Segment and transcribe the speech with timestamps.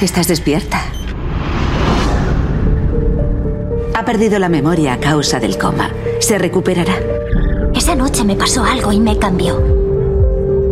[0.00, 0.82] Estás despierta.
[3.94, 5.90] Ha perdido la memoria a causa del coma.
[6.18, 6.94] Se recuperará.
[7.74, 9.62] Esa noche me pasó algo y me cambió.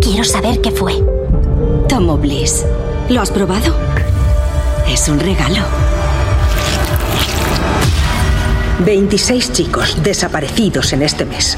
[0.01, 0.95] Quiero saber qué fue.
[1.89, 2.67] Tomo Bliss.
[3.09, 3.75] ¿Lo has probado?
[4.89, 5.63] Es un regalo.
[8.85, 11.57] 26 chicos desaparecidos en este mes.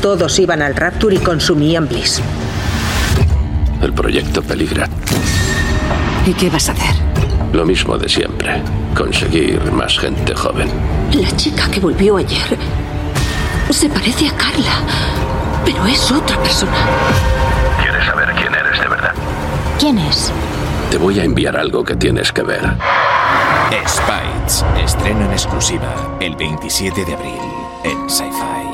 [0.00, 2.22] Todos iban al Rapture y consumían Bliss.
[3.82, 4.88] El proyecto peligra.
[6.26, 6.94] ¿Y qué vas a hacer?
[7.52, 8.60] Lo mismo de siempre.
[8.96, 10.68] Conseguir más gente joven.
[11.12, 12.58] La chica que volvió ayer
[13.70, 14.80] se parece a Carla,
[15.64, 16.76] pero es otra persona.
[17.80, 19.12] ¿Quieres saber quién eres de verdad?
[19.78, 20.32] ¿Quién es?
[20.90, 22.62] Te voy a enviar algo que tienes que ver.
[23.86, 27.40] Spites, estreno en exclusiva el 27 de abril
[27.84, 28.65] en Sci-Fi.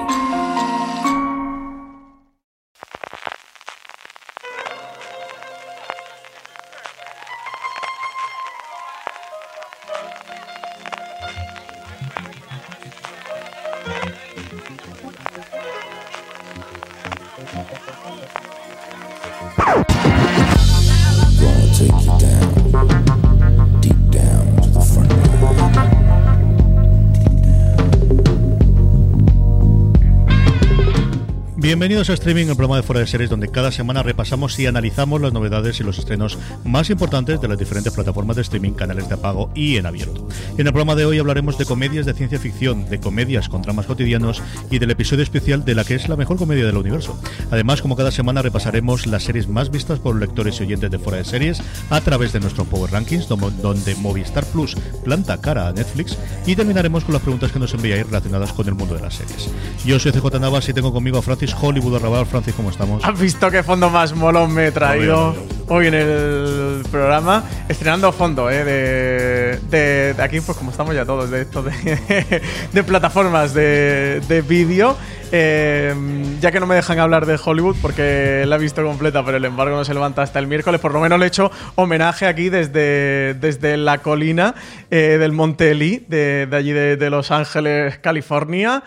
[31.92, 35.20] Bienvenidos a Streaming, el programa de Fuera de Series, donde cada semana repasamos y analizamos
[35.20, 39.16] las novedades y los estrenos más importantes de las diferentes plataformas de streaming, canales de
[39.16, 40.28] pago y en abierto.
[40.56, 43.86] En el programa de hoy hablaremos de comedias de ciencia ficción, de comedias con dramas
[43.86, 44.40] cotidianos
[44.70, 47.18] y del episodio especial de la que es la mejor comedia del universo.
[47.50, 51.18] Además, como cada semana, repasaremos las series más vistas por lectores y oyentes de Fuera
[51.18, 51.60] de Series
[51.90, 56.16] a través de nuestros Power Rankings, donde Movistar Plus planta cara a Netflix
[56.46, 59.50] y terminaremos con las preguntas que nos enviáis relacionadas con el mundo de las series.
[59.84, 62.24] Yo soy CJ Navas y tengo conmigo a Francis Hollywood Arrabal.
[62.26, 63.04] Francis, ¿cómo estamos?
[63.04, 65.34] ¿Has visto qué fondo más molón me he traído
[65.68, 67.44] hoy en el programa?
[67.68, 68.64] Estrenando fondo, ¿eh?
[68.64, 71.72] De, de, de aquí, pues como estamos ya todos, de esto de,
[72.72, 74.96] de plataformas de, de vídeo.
[75.34, 75.94] Eh,
[76.40, 79.44] ya que no me dejan hablar de Hollywood porque la he visto completa, pero el
[79.44, 82.50] embargo no se levanta hasta el miércoles, por lo menos le he hecho homenaje aquí
[82.50, 84.54] desde, desde la colina
[84.90, 88.82] eh, del Monte Lee, de, de allí de Los Ángeles, California.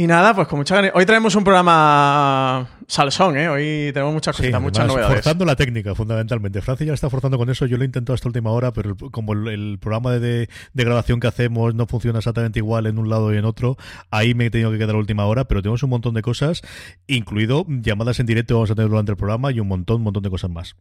[0.00, 0.92] Y nada, pues con mucha ganas.
[0.94, 3.50] Hoy traemos un programa salsón, ¿eh?
[3.50, 5.16] Hoy tenemos muchas cositas, muchas novedades.
[5.16, 6.62] Forzando la técnica, fundamentalmente.
[6.62, 7.66] Francia ya está forzando con eso.
[7.66, 11.74] Yo lo he intentado hasta última hora, pero como el, programa de, grabación que hacemos
[11.74, 13.76] no funciona exactamente igual en un lado y en otro,
[14.10, 15.44] ahí me he tenido que quedar a última hora.
[15.44, 16.62] Pero tenemos un montón de cosas,
[17.06, 20.22] incluido llamadas en directo vamos a tener durante el programa y un montón, un montón
[20.22, 20.76] de cosas más.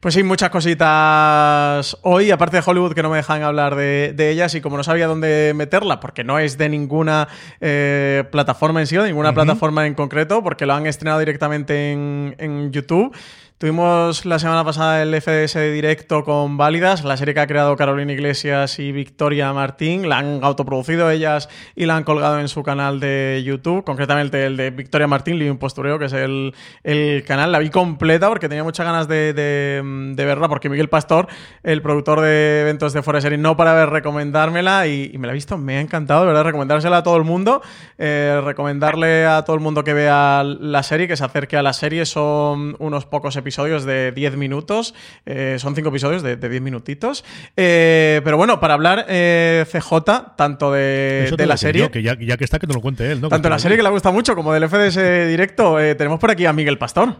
[0.00, 4.54] Pues sí, muchas cositas hoy, aparte de Hollywood, que no me dejan hablar de, ellas
[4.54, 7.26] y como no sabía dónde meterla, porque no es de ninguna
[7.60, 11.90] eh, plataforma en sí, o de ninguna plataforma en concreto, porque lo han estrenado directamente
[11.90, 13.12] en, en YouTube.
[13.58, 18.12] Tuvimos la semana pasada el FDS directo con Válidas, la serie que ha creado Carolina
[18.12, 20.08] Iglesias y Victoria Martín.
[20.08, 24.56] La han autoproducido ellas y la han colgado en su canal de YouTube, concretamente el
[24.56, 26.54] de Victoria Martín, Living Postureo, que es el,
[27.26, 27.50] canal.
[27.50, 31.26] La vi completa porque tenía muchas ganas de, verla, porque Miguel Pastor,
[31.64, 35.34] el productor de eventos de Forest Series, no para ver recomendármela y, me la he
[35.34, 37.60] visto, me ha encantado, de verdad, recomendársela a todo el mundo,
[37.98, 41.72] eh, recomendarle a todo el mundo que vea la serie, que se acerque a la
[41.72, 44.94] serie, son unos pocos episodios episodios de 10 minutos.
[45.24, 47.24] Eh, son 5 episodios de, 10 minutitos.
[47.56, 51.90] Eh, pero bueno, para hablar eh, CJ, tanto de, la serie.
[51.90, 53.28] que ya, que está, que nos lo cuente él, ¿no?
[53.28, 56.44] Tanto de la serie que le gusta mucho como del FDS directo, tenemos por aquí
[56.44, 57.16] a Miguel Pastor.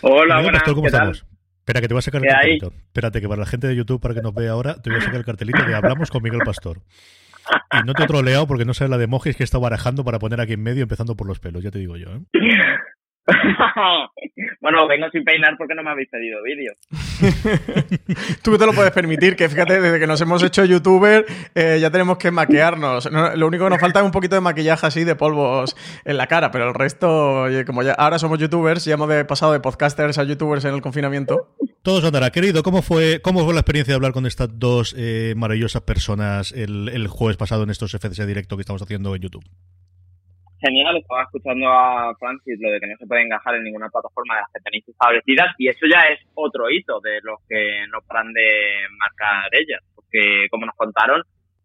[0.00, 1.24] Hola, Miguel Pastor, ¿cómo estamos?
[1.60, 2.72] Espera, que te voy a sacar el cartelito.
[2.86, 5.02] Espérate, que para la gente de YouTube, para que nos vea ahora, te voy a
[5.02, 6.80] sacar el cartelito de Hablamos con Miguel Pastor.
[7.72, 10.04] Y no te he troleado porque no sé la de Mojis que he estado barajando
[10.04, 12.08] para poner aquí en medio, empezando por los pelos, ya te digo yo.
[12.08, 12.20] ¿eh?
[14.60, 16.72] bueno, vengo sin peinar porque no me habéis pedido vídeo.
[18.42, 21.90] Tú te lo puedes permitir, que fíjate, desde que nos hemos hecho youtuber eh, ya
[21.90, 23.10] tenemos que maquillarnos.
[23.10, 26.26] lo único que nos falta es un poquito de maquillaje así de polvos en la
[26.26, 30.24] cara, pero el resto, como ya ahora somos youtubers, ya hemos pasado de podcasters a
[30.24, 31.54] youtubers en el confinamiento.
[31.82, 32.30] Todos andará.
[32.30, 36.52] Querido, ¿cómo fue, cómo fue la experiencia de hablar con estas dos eh, maravillosas personas
[36.52, 39.44] el, el jueves pasado en estos FCS directo que estamos haciendo en YouTube?
[40.60, 44.34] Genial, estaba escuchando a Francis lo de que no se puede encajar en ninguna plataforma
[44.34, 47.98] de las que tenéis establecidas y eso ya es otro hito de los que no
[48.06, 51.22] paran de marcar ellas, porque como nos contaron,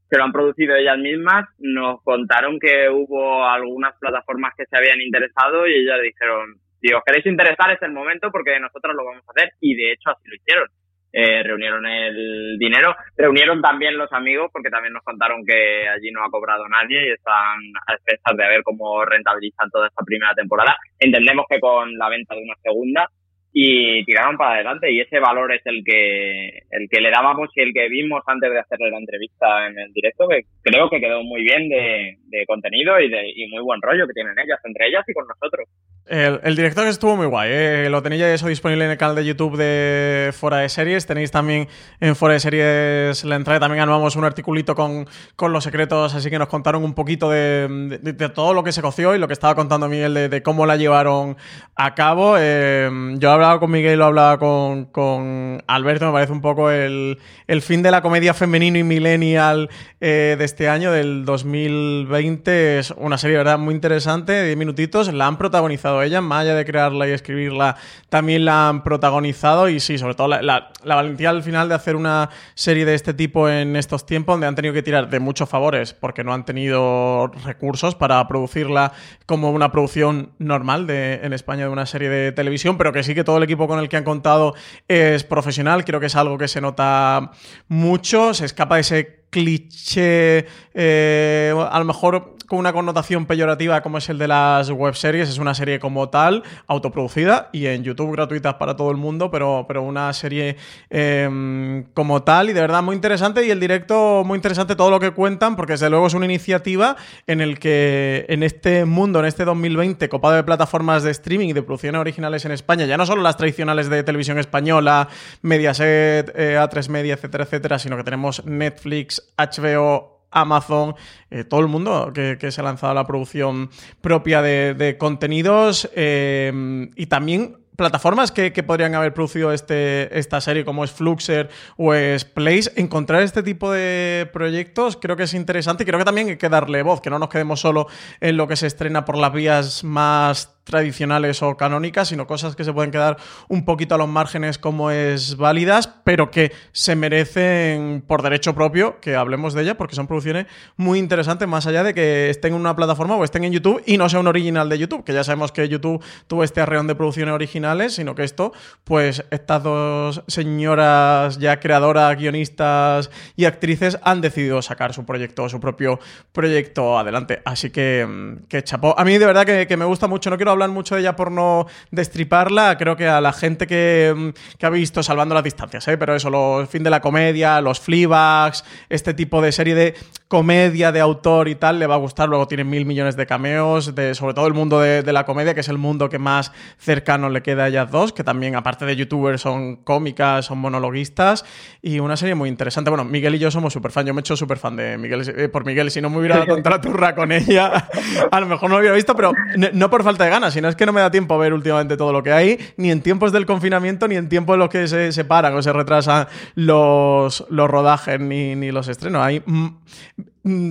[0.09, 5.01] que lo han producido ellas mismas, nos contaron que hubo algunas plataformas que se habían
[5.01, 9.23] interesado y ellas dijeron, si os queréis interesar es el momento porque nosotros lo vamos
[9.27, 10.67] a hacer y de hecho así lo hicieron.
[11.17, 16.21] Eh, reunieron el dinero, reunieron también los amigos porque también nos contaron que allí no
[16.21, 17.55] ha cobrado nadie y están
[17.87, 20.75] a expensas de ver cómo rentabilizan toda esta primera temporada.
[20.99, 23.09] Entendemos que con la venta de una segunda
[23.53, 27.61] y tiraron para adelante y ese valor es el que el que le dábamos y
[27.61, 31.23] el que vimos antes de hacerle la entrevista en el directo que creo que quedó
[31.23, 34.87] muy bien de, de contenido y de y muy buen rollo que tienen ellas entre
[34.87, 35.69] ellas y con nosotros
[36.07, 37.89] el, director estuvo muy guay, ¿eh?
[37.89, 41.07] lo tenéis eso disponible en el canal de YouTube de Fora de Series.
[41.07, 41.67] Tenéis también
[41.99, 46.29] en Fora de Series la entrada, también armamos un articulito con, con los secretos, así
[46.29, 49.33] que nos contaron un poquito de, de, todo lo que se coció y lo que
[49.33, 51.37] estaba contando Miguel de, cómo la llevaron
[51.75, 52.35] a cabo.
[52.37, 57.17] Eh, yo hablaba con Miguel, lo hablaba con, con Alberto, me parece un poco el,
[57.47, 59.71] el, fin de la comedia femenino y millennial
[60.01, 62.77] eh, de este año, del 2020.
[62.77, 63.57] Es una serie, ¿verdad?
[63.57, 65.11] Muy interesante, 10 minutitos.
[65.11, 67.75] La han protagonizado ella, más allá de crearla y escribirla,
[68.09, 72.29] también la han protagonizado y sí, sobre todo la, valentía al final de hacer una
[72.53, 75.93] serie de este tipo en estos tiempos donde han tenido que tirar de muchos favores
[75.93, 78.93] porque no han tenido recursos para producirla
[79.25, 83.23] como una producción normal en España de una serie de televisión, pero que sí que
[83.23, 84.55] todo el equipo con el que han contado
[84.87, 87.31] es profesional, creo que es algo que se nota
[87.67, 93.97] mucho, se escapa de ese cliché, eh, a lo mejor con una connotación peyorativa como
[93.97, 98.55] es el de las webseries, es una serie como tal, autoproducida y en YouTube gratuitas
[98.55, 100.57] para todo el mundo, pero, pero una serie
[100.89, 104.99] em, como tal y de verdad muy interesante y el directo muy interesante todo lo
[104.99, 106.95] que cuentan porque desde luego es una iniciativa
[107.27, 111.53] en el que en este mundo, en este 2020 copado de plataformas de streaming y
[111.53, 115.07] de producciones originales en España, ya no solo las tradicionales de televisión española,
[115.41, 120.95] Mediaset, eh, A3 Media, etcétera, etcétera, sino que tenemos Netflix, HBO, Amazon,
[121.31, 127.07] eh, todo el mundo que, se ha lanzado la producción propia de, contenidos eh, y
[127.07, 132.71] también plataformas que, podrían haber producido este, esta serie, como es Fluxer o es Place,
[132.75, 136.49] encontrar este tipo de proyectos creo que es interesante y creo que también hay que
[136.49, 137.87] darle voz, que no nos quedemos solo
[138.21, 142.63] en lo que se estrena por las vías más tradicionales o canónicas, sino cosas que
[142.63, 143.17] se pueden quedar
[143.47, 148.99] un poquito a los márgenes como es válidas, pero que se merecen por derecho propio
[148.99, 152.59] que hablemos de ella, porque son producciones muy interesantes, más allá de que estén en
[152.59, 155.23] una plataforma o estén en YouTube y no sea un original de YouTube, que ya
[155.23, 158.51] sabemos que YouTube tuvo este arreón de producciones originales, sino que esto,
[158.83, 165.59] pues estas dos señoras ya creadoras, guionistas y actrices han decidido sacar su proyecto, su
[165.59, 165.99] propio
[166.31, 167.41] proyecto adelante.
[167.45, 168.97] Así que, mm, que chapó.
[168.97, 171.15] A mí de verdad que, que me gusta mucho, no quiero hablar mucho de ella
[171.15, 172.77] por no destriparla.
[172.77, 175.97] Creo que a la gente que, mm, que ha visto Salvando las Distancias, ¿eh?
[175.97, 179.95] pero eso, los fin de la comedia, los Fleabags, este tipo de serie de
[180.27, 182.27] comedia de autor y tal, le va a gustar.
[182.29, 185.69] Luego tiene mil millones de cameos, sobre todo el mundo de, la comedia, que es
[185.69, 189.41] el mundo que más cercano le queda a ellas dos, que también, aparte de youtubers,
[189.41, 191.45] son cómicas, son monologuistas.
[191.81, 192.89] Y una serie muy interesante.
[192.89, 194.05] Bueno, Miguel y yo somos súper fan.
[194.05, 195.91] Yo me he hecho súper fan de Miguel eh, por Miguel.
[195.91, 197.87] Si no me hubiera dado tanta turra con ella,
[198.31, 199.31] a lo mejor no lo hubiera visto, pero
[199.73, 201.97] no por falta de ganas, sino es que no me da tiempo a ver últimamente
[201.97, 204.87] todo lo que hay, ni en tiempos del confinamiento, ni en tiempos en los que
[204.87, 209.21] se separan o se retrasan los, los rodajes ni, ni los estrenos.
[209.21, 209.43] Hay,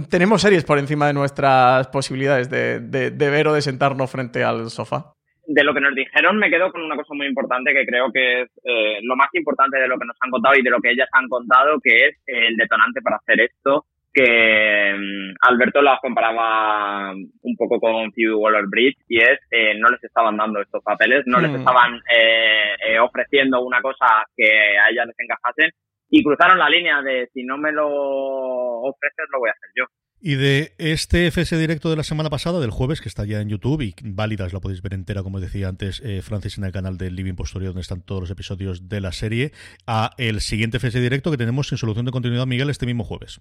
[0.09, 4.45] tenemos series por encima de nuestras posibilidades de, de, de ver o de sentarnos frente
[4.45, 5.15] al sofá
[5.47, 8.43] de lo que nos dijeron me quedo con una cosa muy importante que creo que
[8.43, 10.91] es eh, lo más importante de lo que nos han contado y de lo que
[10.91, 17.13] ellas han contado, que es el detonante para hacer esto, que um, Alberto las comparaba
[17.13, 21.39] un poco con Phoebe Waller-Bridge y es eh, no les estaban dando estos papeles, no
[21.39, 21.43] mm.
[21.43, 25.71] les estaban eh, eh, ofreciendo una cosa que a ellas les encajasen
[26.17, 29.85] y cruzaron la línea de si no me lo ofreces lo voy a hacer yo.
[30.21, 33.49] Y de este FS directo de la semana pasada, del jueves, que está ya en
[33.49, 36.99] YouTube y válidas, la podéis ver entera, como decía antes eh, Francis, en el canal
[36.99, 39.51] del Living Posterior, donde están todos los episodios de la serie,
[39.89, 43.41] a el siguiente FS directo que tenemos en Solución de Continuidad, Miguel, este mismo jueves.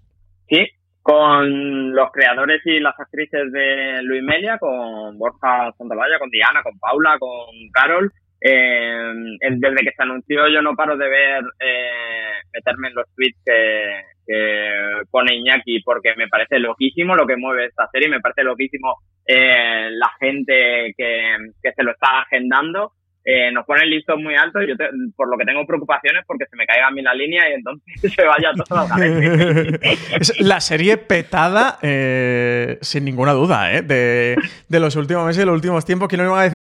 [0.50, 0.66] Sí,
[1.04, 6.80] con los creadores y las actrices de Luis Melia, con Borja Santavalla, con Diana, con
[6.80, 7.30] Paula, con
[7.72, 8.12] Carol.
[8.46, 13.40] Eh, desde que se anunció yo no paro de ver, eh, meterme en los tweets
[13.46, 18.44] que, que pone Iñaki porque me parece loquísimo lo que mueve esta serie, me parece
[18.44, 22.92] loquísimo eh, la gente que, que, se lo está agendando.
[23.26, 26.26] Eh, nos pone el listón muy alto y yo te, por lo que tengo preocupaciones
[26.28, 28.86] porque se me caiga a mí la línea y entonces se vaya todo
[30.20, 33.82] Es la serie petada, eh, sin ninguna duda, ¿eh?
[33.82, 34.36] de,
[34.68, 36.10] de los últimos meses y los últimos tiempos.
[36.10, 36.63] que no iba a decir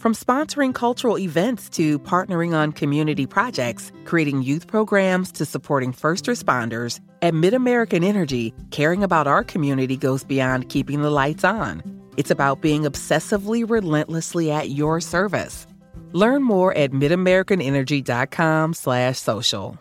[0.00, 6.24] From sponsoring cultural events to partnering on community projects, creating youth programs to supporting first
[6.24, 11.82] responders, at MidAmerican Energy, caring about our community goes beyond keeping the lights on.
[12.16, 15.66] It's about being obsessively relentlessly at your service.
[16.14, 19.78] Learn more at midamericanenergy.com/social.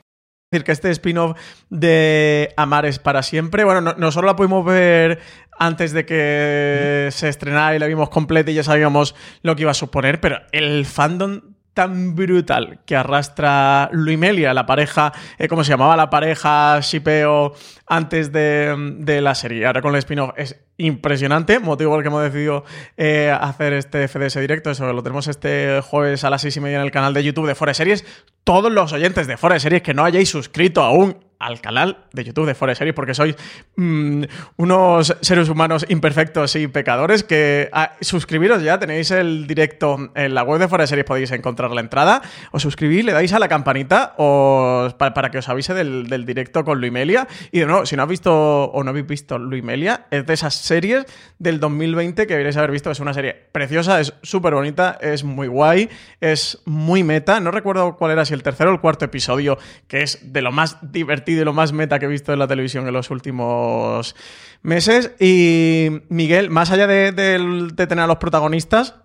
[0.51, 1.37] decir que este spin-off
[1.69, 5.19] de Amar es para siempre, bueno, no, no, solo la pudimos ver
[5.59, 9.71] antes de que se estrenara y la vimos completa y ya sabíamos lo que iba
[9.71, 11.41] a suponer, pero el fandom
[11.73, 15.95] tan brutal que arrastra Luimelia, la pareja, eh, ¿cómo se llamaba?
[15.95, 17.53] La pareja shipeo
[17.87, 19.65] antes de, de, la serie.
[19.65, 22.65] Ahora con el spin-off es impresionante, motivo por el que hemos decidido
[22.97, 24.71] eh, hacer este FDS directo.
[24.71, 27.47] Eso lo tenemos este jueves a las seis y media en el canal de YouTube
[27.47, 28.05] de Forest Series.
[28.43, 32.45] Todos los oyentes de Forest Series que no hayáis suscrito aún al canal de YouTube
[32.45, 33.35] de Forest Series porque sois
[33.77, 34.23] mmm,
[34.57, 40.43] unos seres humanos imperfectos y pecadores que a, suscribiros ya, tenéis el directo en la
[40.43, 44.15] web de Forest Series, podéis encontrar la entrada, os suscribís, le dais a la campanita
[44.17, 48.03] os, para, que os avise del, del, directo con Luimelia y de nuevo, si no
[48.03, 51.05] habéis visto o no habéis visto Luimelia, es de esas series
[51.37, 55.47] del 2020 que deberíais haber visto, es una serie preciosa, es súper bonita, es muy
[55.47, 59.57] guay, es muy meta, no recuerdo cuál era si el tercero o el cuarto episodio,
[59.87, 62.39] que es de lo más divertido y de lo más meta que he visto en
[62.39, 64.15] la televisión en los últimos
[64.63, 65.15] meses.
[65.19, 68.99] Y Miguel, más allá de, tener a los protagonistas,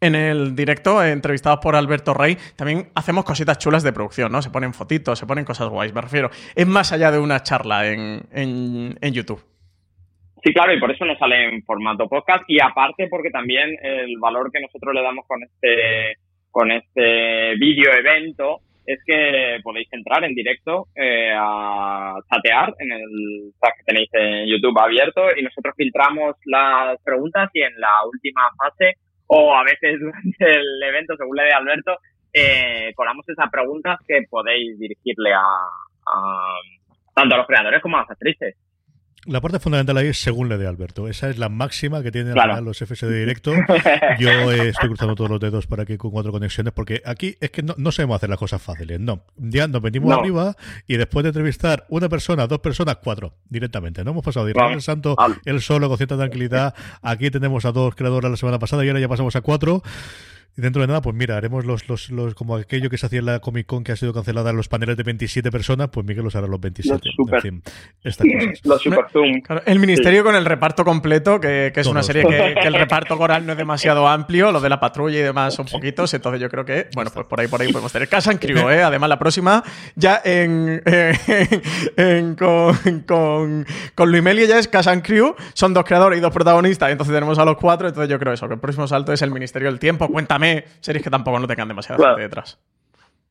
[0.00, 4.40] en el directo, entrevistados por Alberto Rey, también hacemos cositas chulas de producción, ¿no?
[4.40, 6.30] Se ponen fotitos, se ponen cosas guays, me refiero.
[6.54, 9.44] Es más allá de una charla en, en, en YouTube.
[10.42, 14.18] Sí, claro, y por eso nos sale en formato podcast y aparte porque también el
[14.18, 16.16] valor que nosotros le damos con este
[16.50, 23.52] con este vídeo evento es que podéis entrar en directo eh, a chatear en el
[23.60, 28.42] chat que tenéis en YouTube abierto y nosotros filtramos las preguntas y en la última
[28.56, 28.94] fase
[29.26, 31.98] o a veces durante el evento, según le de Alberto,
[32.32, 36.58] eh, colamos esas preguntas que podéis dirigirle a, a
[37.14, 38.56] tanto a los creadores como a las actrices.
[39.26, 41.08] La parte fundamental ahí es según le de Alberto.
[41.08, 43.52] Esa es la máxima que tienen los FS de directo.
[44.20, 47.50] Yo eh, estoy cruzando todos los dedos para que con cuatro conexiones, porque aquí es
[47.50, 49.00] que no, no sabemos hacer las cosas fáciles.
[49.00, 49.22] No.
[49.36, 50.54] Ya nos venimos arriba
[50.86, 54.04] y después de entrevistar una persona, dos personas, cuatro directamente.
[54.04, 56.74] No hemos pasado de ir el Santo, el solo, con cierta tranquilidad.
[57.02, 59.82] Aquí tenemos a dos creadores la semana pasada y ahora ya pasamos a cuatro.
[60.56, 63.18] Y dentro de nada, pues mira, haremos los, los, los como aquello que se hacía
[63.18, 66.24] en la Comic Con que ha sido cancelada, los paneles de 27 personas, pues Miguel
[66.24, 66.98] los hará los 27.
[67.04, 67.62] Los super, en fin,
[68.64, 69.42] Los super zoom.
[69.66, 73.44] el ministerio con el reparto completo, que, que es una serie que, el reparto coral
[73.44, 76.64] no es demasiado amplio, lo de la patrulla y demás son poquitos, entonces yo creo
[76.64, 78.82] que, bueno, pues por ahí por ahí podemos tener Casa en Crew, ¿eh?
[78.82, 79.62] Además, la próxima,
[79.94, 80.82] ya en,
[81.96, 86.32] en, con, con, con Luimelia ya es Casa en Crew, son dos creadores y dos
[86.32, 89.20] protagonistas, entonces tenemos a los cuatro, entonces yo creo eso, que el próximo salto es
[89.20, 90.08] el Ministerio del Tiempo.
[90.08, 90.45] Cuéntame
[90.80, 92.58] series que tampoco no tengan demasiada gente detrás.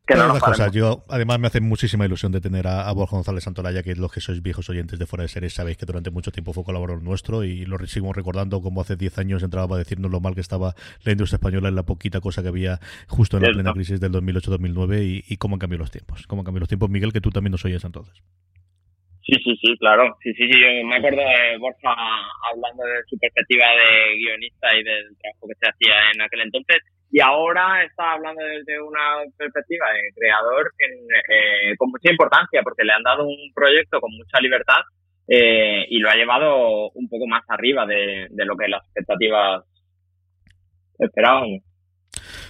[0.06, 0.72] Que no cosas.
[0.72, 4.22] Yo, además, me hace muchísima ilusión de tener a, Borja González Santolaya, que los que
[4.22, 7.44] sois viejos oyentes de Fuera de Series sabéis que durante mucho tiempo fue colaborador nuestro
[7.44, 10.76] y lo seguimos recordando como hace 10 años entraba para decirnos lo mal que estaba
[11.04, 14.12] la industria española en la poquita cosa que había justo en la plena crisis del
[14.12, 16.28] 2008-2009 y, cómo han cambiado los tiempos.
[16.28, 18.14] Cómo han cambiado los tiempos, Miguel, que tú también nos oyes entonces.
[19.24, 20.16] Sí, sí, sí, claro.
[20.22, 20.54] Sí, sí, sí.
[20.54, 21.96] Yo me acuerdo de Borja
[22.54, 26.78] hablando de su perspectiva de guionista y del trabajo que se hacía en aquel entonces
[27.12, 32.94] y ahora está hablando desde una perspectiva de creador eh, con mucha importancia porque le
[32.94, 34.82] han dado un proyecto con mucha libertad
[35.28, 39.64] eh, y lo ha llevado un poco más arriba de, de lo que las expectativas
[41.00, 41.60] esperaban.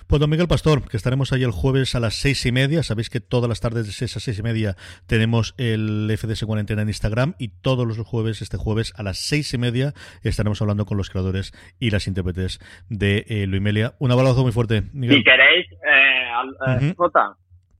[0.07, 2.83] Pues don Miguel Pastor, que estaremos ahí el jueves a las seis y media.
[2.83, 4.75] Sabéis que todas las tardes de seis a seis y media
[5.07, 9.51] tenemos el FDS Cuarentena en Instagram y todos los jueves, este jueves a las seis
[9.55, 13.93] y media, estaremos hablando con los creadores y las intérpretes de eh, Luimelia.
[13.97, 15.17] Un abrazo muy fuerte, Miguel.
[15.17, 16.29] Si queréis, eh,
[16.67, 16.93] eh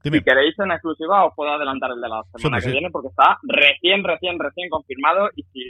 [0.04, 3.38] si queréis en exclusiva os puedo adelantar el de la semana que viene porque está
[3.44, 5.64] recién, recién, recién confirmado y si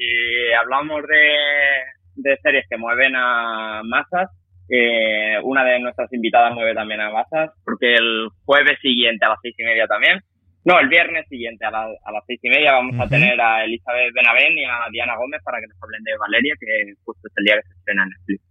[0.57, 4.29] hablamos de, de series que mueven a masas,
[4.69, 9.39] eh, una de nuestras invitadas mueve también a masas, porque el jueves siguiente a las
[9.41, 10.19] seis y media también,
[10.65, 14.13] no, el viernes siguiente a, a las seis y media vamos a tener a Elizabeth
[14.13, 17.43] Benavén y a Diana Gómez para que nos hablen de Valeria, que justo es el
[17.43, 18.41] día que se estrena en Netflix.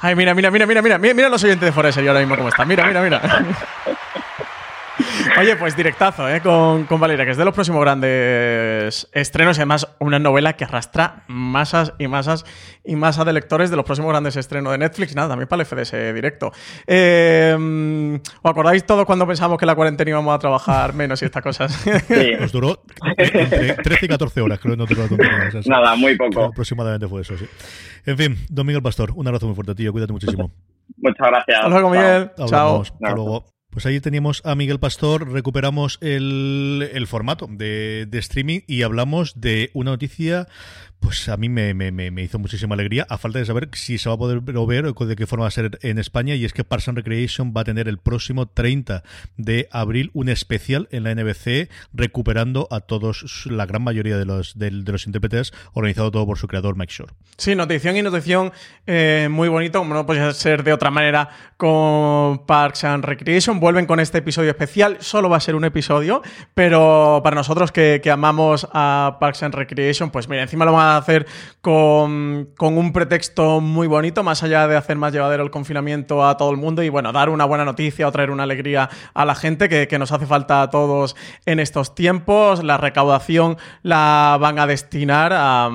[0.00, 2.68] Ay, mira, mira, mira, mira, mira, mira los oyentes de Forest ahora mismo cómo están.
[2.68, 3.20] Mira, mira, mira.
[5.38, 6.40] Oye, pues directazo, ¿eh?
[6.40, 10.64] Con, con, Valeria, que es de los próximos grandes estrenos y además una novela que
[10.64, 12.44] arrastra masas y masas
[12.84, 15.14] y masas de lectores de los próximos grandes estrenos de Netflix.
[15.14, 16.52] Nada, también para el FDS directo.
[16.86, 21.42] Eh, ¿Os acordáis todos cuando pensamos que la cuarentena íbamos a trabajar menos y estas
[21.42, 21.72] cosas?
[22.08, 22.32] Sí.
[22.38, 22.82] Nos duró
[23.16, 25.02] entre 13 y 14 horas, creo que no duró
[25.66, 26.44] Nada, muy poco.
[26.44, 27.46] Aproximadamente fue eso, sí.
[28.04, 29.92] En fin, don Miguel Pastor, un abrazo muy fuerte, tío.
[29.92, 30.52] Cuídate muchísimo.
[30.96, 31.58] Muchas gracias.
[31.58, 32.30] Hasta luego, Miguel.
[32.46, 32.82] Chao.
[32.82, 33.52] Hasta luego.
[33.72, 39.40] Pues ahí teníamos a Miguel Pastor, recuperamos el, el formato de, de, streaming y hablamos
[39.40, 40.46] de una noticia
[41.02, 44.14] pues a mí me, me, hizo muchísima alegría, a falta de saber si se va
[44.14, 46.62] a poder ver o de qué forma va a ser en España, y es que
[46.62, 49.02] Parks and Recreation va a tener el próximo 30
[49.36, 54.56] de abril un especial en la NBC recuperando a todos, la gran mayoría de los,
[54.56, 57.12] de, los intérpretes, organizado todo por su creador Mike Shore.
[57.36, 58.52] Sí, notición y notición
[58.86, 63.58] eh, muy bonito, como no puede ser de otra manera con Parks and Recreation.
[63.58, 66.22] Vuelven con este episodio especial, solo va a ser un episodio,
[66.54, 70.91] pero para nosotros que, que amamos a Parks and Recreation, pues mira, encima lo van
[70.91, 71.26] a hacer
[71.62, 76.50] con, un pretexto muy bonito, más allá de hacer más llevadero el confinamiento a todo
[76.50, 79.68] el mundo y bueno, dar una buena noticia o traer una alegría a la gente
[79.68, 81.14] que, nos hace falta a todos
[81.46, 82.64] en estos tiempos.
[82.64, 85.68] La recaudación la van a destinar a,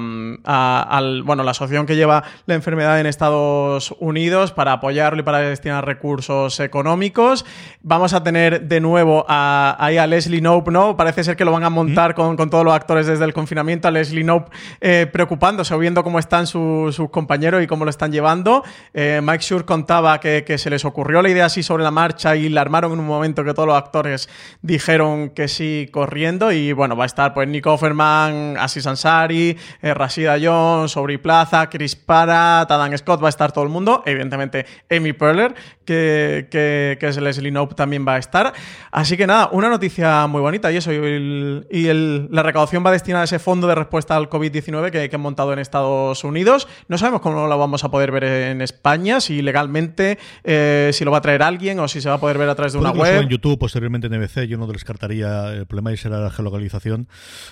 [1.24, 5.86] bueno, la asociación que lleva la enfermedad en Estados Unidos para apoyarlo y para destinar
[5.86, 7.46] recursos económicos.
[7.82, 10.98] Vamos a tener de nuevo a, ahí a Leslie Nope, ¿no?
[10.98, 13.88] Parece ser que lo van a montar con, todos los actores desde el confinamiento.
[13.88, 14.52] A Leslie Nope
[14.82, 18.64] eh, preocupándose viendo cómo están sus compañeros y cómo lo están llevando.
[18.94, 22.50] Eh, Mike Shure contaba que, se les ocurrió la idea así sobre la marcha y
[22.50, 24.30] la armaron en un momento que todos los actores
[24.62, 26.52] dijeron que sí corriendo.
[26.52, 31.70] Y bueno, va a estar pues Nick Offerman, Asis Ansari, eh, Rashida Jones, Aubrey Plaza,
[31.70, 34.04] Chris Para, Tadan Scott, va a estar todo el mundo.
[34.06, 35.54] Evidentemente, Amy Perler,
[35.86, 38.54] que, que, es Leslie Nope, también va a estar.
[38.92, 40.92] Así que nada, una noticia muy bonita y eso.
[40.92, 41.88] Y,
[42.30, 45.60] la recaudación va destinada a ese fondo de respuesta al COVID-19 que, han montado en
[45.60, 46.68] Estados Unidos.
[46.88, 51.12] No sabemos cómo lo vamos a poder ver en España, si legalmente, eh, si lo
[51.12, 52.92] va a traer alguien o si se va a poder ver a través de una
[52.92, 53.22] web.
[53.22, 57.08] en YouTube, posteriormente en NBC, yo no descartaría el problema y será la geolocalización,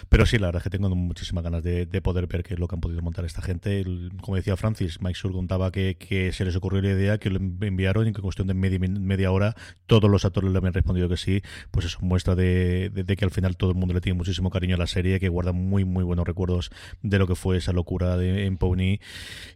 [0.10, 2.68] pero sí, la verdad es que tengo muchísimas ganas de, poder ver qué es lo
[2.68, 3.84] que han podido montar esta gente.
[4.22, 8.08] como decía Francis, Mike Sur contaba que, se les ocurrió la idea, que lo enviaron
[8.08, 9.56] y que en cuestión de media, media hora
[9.88, 13.32] todo todos los actores le habían respondido que sí, pues eso muestra de, que al
[13.32, 16.04] final todo el mundo le tiene muchísimo cariño a la serie, que guarda muy, muy
[16.04, 16.70] buenos recuerdos
[17.02, 19.00] de lo que fue esa locura de, en Pony.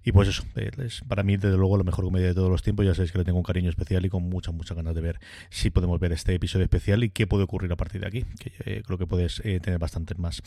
[0.04, 2.86] Y pues eso, es para mí, desde luego, la mejor comedia de todos los tiempos.
[2.86, 5.20] Ya sabéis que le tengo un cariño especial y con muchas, muchas ganas de ver
[5.50, 8.52] si podemos ver este episodio especial y qué puede ocurrir a partir de aquí, que
[8.66, 10.42] eh, creo que puedes eh, tener bastantes más.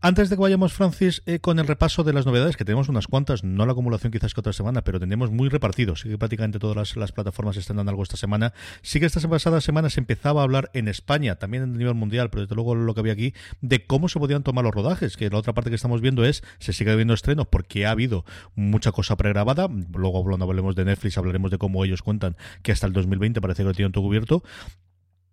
[0.00, 3.06] Antes de que vayamos, Francis, eh, con el repaso de las novedades, que tenemos unas
[3.06, 6.00] cuantas, no la acumulación quizás que otra semana, pero tenemos muy repartidos.
[6.00, 8.52] Sí que prácticamente todas las, plataformas están dando algo esta semana.
[8.82, 12.30] Sí que esta pasada semana se empezaba a hablar en España, también en nivel mundial,
[12.30, 15.30] pero desde luego lo que había aquí, de cómo se podían tomar los rodajes, que
[15.30, 18.24] la otra parte que estamos viendo es, se sigue viendo estrenos porque ha habido
[18.54, 19.68] mucha cosa pregrabada.
[19.94, 23.62] Luego, cuando hablemos de Netflix, hablaremos de cómo ellos cuentan que hasta el 2020 parece
[23.62, 24.42] que lo tienen todo cubierto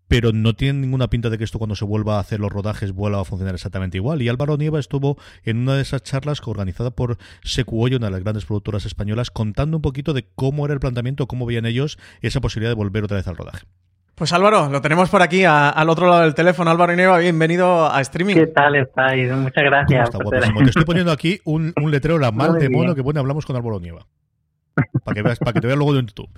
[0.07, 2.91] pero no tiene ninguna pinta de que esto cuando se vuelva a hacer los rodajes
[2.91, 4.21] vuelva a funcionar exactamente igual.
[4.21, 8.21] Y Álvaro Nieva estuvo en una de esas charlas organizada por Secuoyo, una de las
[8.21, 12.41] grandes productoras españolas, contando un poquito de cómo era el planteamiento, cómo veían ellos esa
[12.41, 13.65] posibilidad de volver otra vez al rodaje.
[14.23, 16.71] Pues Álvaro, lo tenemos por aquí al otro lado del teléfono.
[16.71, 18.36] Álvaro Nieva, bienvenido a streaming.
[18.36, 19.29] ¿Qué tal estáis?
[19.33, 20.12] Muchas gracias.
[20.12, 23.81] Te estoy poniendo aquí un, letrero, la mal de mono, que pone hablamos con Álvaro
[23.81, 24.07] Nieva.
[25.03, 26.29] Para que, veas, para que te veas luego en YouTube.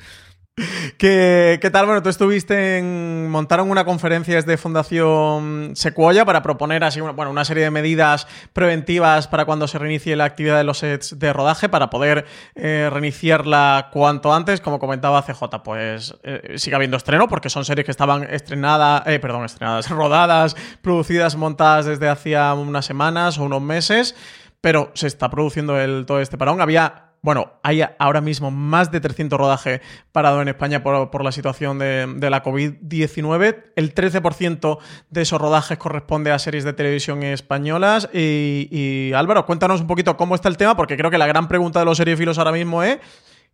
[0.97, 1.85] ¿Qué, ¿Qué, tal?
[1.85, 3.29] Bueno, tú estuviste en.
[3.29, 8.25] montaron una conferencia desde Fundación Sequoia para proponer así una, bueno, una serie de medidas
[8.53, 12.89] preventivas para cuando se reinicie la actividad de los sets de rodaje para poder eh,
[12.89, 14.61] reiniciarla cuanto antes.
[14.61, 19.19] Como comentaba CJ, pues eh, sigue habiendo estreno porque son series que estaban estrenadas, eh,
[19.19, 24.15] perdón, estrenadas, rodadas, producidas, montadas desde hacía unas semanas o unos meses,
[24.61, 26.61] pero se está produciendo el, todo este parón.
[26.61, 31.79] Había bueno, hay ahora mismo más de 300 rodajes parado en España por, la situación
[31.79, 33.63] de, la COVID-19.
[33.75, 34.77] El 13%
[35.09, 38.11] de esos rodajes corresponde a series de televisión españolas.
[38.13, 41.79] Y, Álvaro, cuéntanos un poquito cómo está el tema, porque creo que la gran pregunta
[41.79, 42.99] de los seriefilos ahora mismo es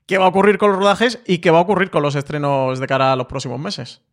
[0.05, 2.77] qué va a ocurrir con los rodajes y qué va a ocurrir con los estrenos
[2.77, 4.05] de cara a los próximos meses.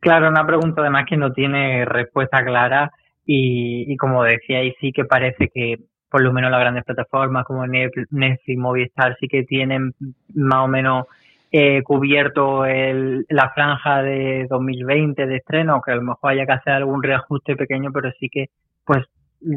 [0.00, 2.92] Claro, una pregunta además que no tiene respuesta clara
[3.24, 5.78] y, y como decíais, sí que parece que
[6.12, 9.94] por lo menos las grandes plataformas como Netflix, Movistar sí que tienen
[10.34, 11.06] más o menos
[11.50, 16.52] eh, cubierto el, la franja de 2020 de estreno, que a lo mejor haya que
[16.52, 18.50] hacer algún reajuste pequeño, pero sí que,
[18.84, 19.06] pues,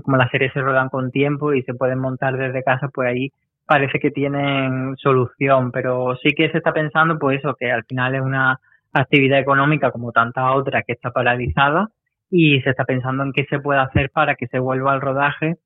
[0.04, 3.32] como las series se rodan con tiempo y se pueden montar desde casa, pues ahí
[3.66, 8.16] parece que tienen solución, pero sí que se está pensando, pues eso, que al final
[8.16, 8.60] es una
[8.94, 11.90] actividad económica como tantas otras que está paralizada
[12.32, 15.58] y se está pensando en qué se puede hacer para que se vuelva al rodaje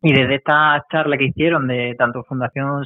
[0.00, 2.84] y desde esta charla que hicieron de tanto Fundación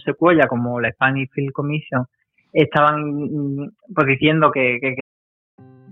[0.48, 2.06] como la Spanish Film Commission,
[2.52, 4.96] estaban mm, pues diciendo que, que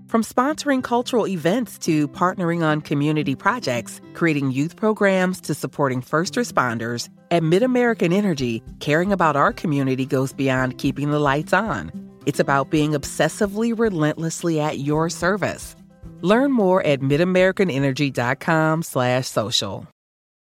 [0.07, 6.35] From sponsoring cultural events to partnering on community projects, creating youth programs to supporting first
[6.35, 11.93] responders, at MidAmerican Energy, caring about our community goes beyond keeping the lights on.
[12.25, 15.77] It's about being obsessively relentlessly at your service.
[16.21, 19.87] Learn more at midamericanenergy.com/social.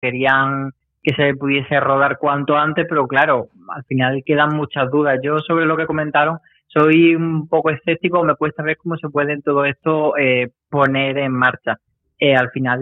[0.00, 5.18] Querían que se pudiese rodar cuanto antes, pero claro, al final quedan muchas dudas.
[5.22, 9.40] Yo sobre lo que comentaron soy un poco escéptico, me cuesta ver cómo se puede
[9.42, 11.76] todo esto eh, poner en marcha.
[12.18, 12.80] Eh, al final,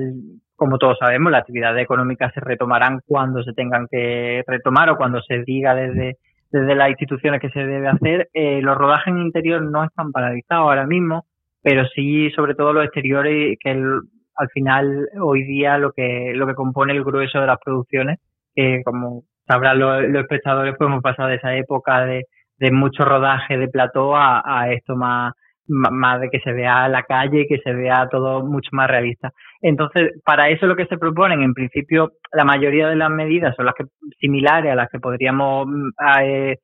[0.55, 5.21] como todos sabemos, las actividades económicas se retomarán cuando se tengan que retomar o cuando
[5.23, 6.19] se diga desde,
[6.53, 8.29] desde las instituciones que se debe hacer.
[8.33, 11.25] Eh, los rodajes en interior no están paralizados ahora mismo,
[11.63, 14.03] pero sí, sobre todo los exteriores, que el,
[14.41, 18.19] al final hoy día lo que lo que compone el grueso de las producciones
[18.55, 22.25] que como sabrán los, espectadores pues hemos pasado de esa época de,
[22.59, 25.35] de mucho rodaje de plató a, a esto más
[25.71, 29.31] más de que se vea la calle, que se vea todo mucho más realista.
[29.61, 33.67] Entonces, para eso lo que se proponen, en principio, la mayoría de las medidas son
[33.67, 33.85] las que
[34.19, 35.91] similares a las que podríamos mm,
[36.23, 36.57] eh,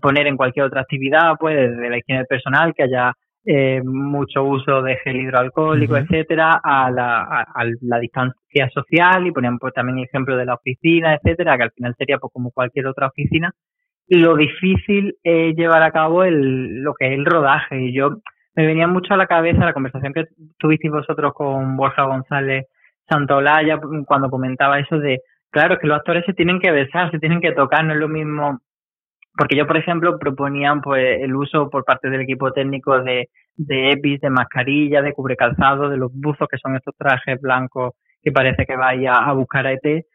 [0.00, 3.12] poner en cualquier otra actividad, pues desde la higiene personal, que haya
[3.46, 9.58] eh, mucho uso de gel hidroalcohólico, etcétera, a la, a, la distancia social y ponían
[9.58, 13.08] pues, también ejemplo de la oficina, etcétera, que al final sería pues, como cualquier otra
[13.08, 13.52] oficina.
[14.08, 17.80] Lo difícil es llevar a cabo el, lo que es el rodaje.
[17.82, 18.18] Y yo
[18.54, 20.24] me venía mucho a la cabeza la conversación que
[20.58, 22.66] tuvisteis vosotros con Borja González
[23.08, 27.40] Santaolalla cuando comentaba eso de, claro, que los actores se tienen que besar, se tienen
[27.40, 28.60] que tocar, no es lo mismo
[29.36, 33.92] porque yo, por ejemplo, proponían pues el uso por parte del equipo técnico de, de
[33.92, 38.64] EPIs, de mascarilla, de cubrecalzado, de los buzos, que son estos trajes blancos que parece
[38.64, 40.06] que vaya a buscar a ET.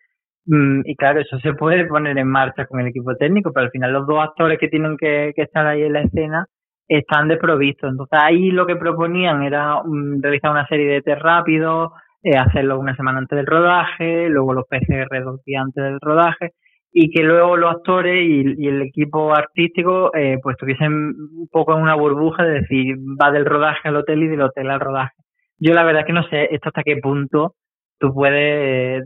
[0.45, 3.71] Mm, y claro, eso se puede poner en marcha con el equipo técnico, pero al
[3.71, 6.45] final los dos actores que tienen que, estar ahí en la escena
[6.87, 7.91] están desprovistos.
[7.91, 11.91] Entonces ahí lo que proponían era mm, realizar una serie de test rápidos,
[12.23, 16.53] eh, hacerlo una semana antes del rodaje, luego los PCR dos días antes del rodaje
[16.91, 21.83] y que luego los actores y, el equipo artístico eh, pues estuviesen un poco en
[21.83, 25.13] una burbuja de decir va del rodaje al hotel y del hotel al rodaje.
[25.59, 27.55] Yo la verdad que no sé esto hasta qué punto
[27.99, 29.03] tú puedes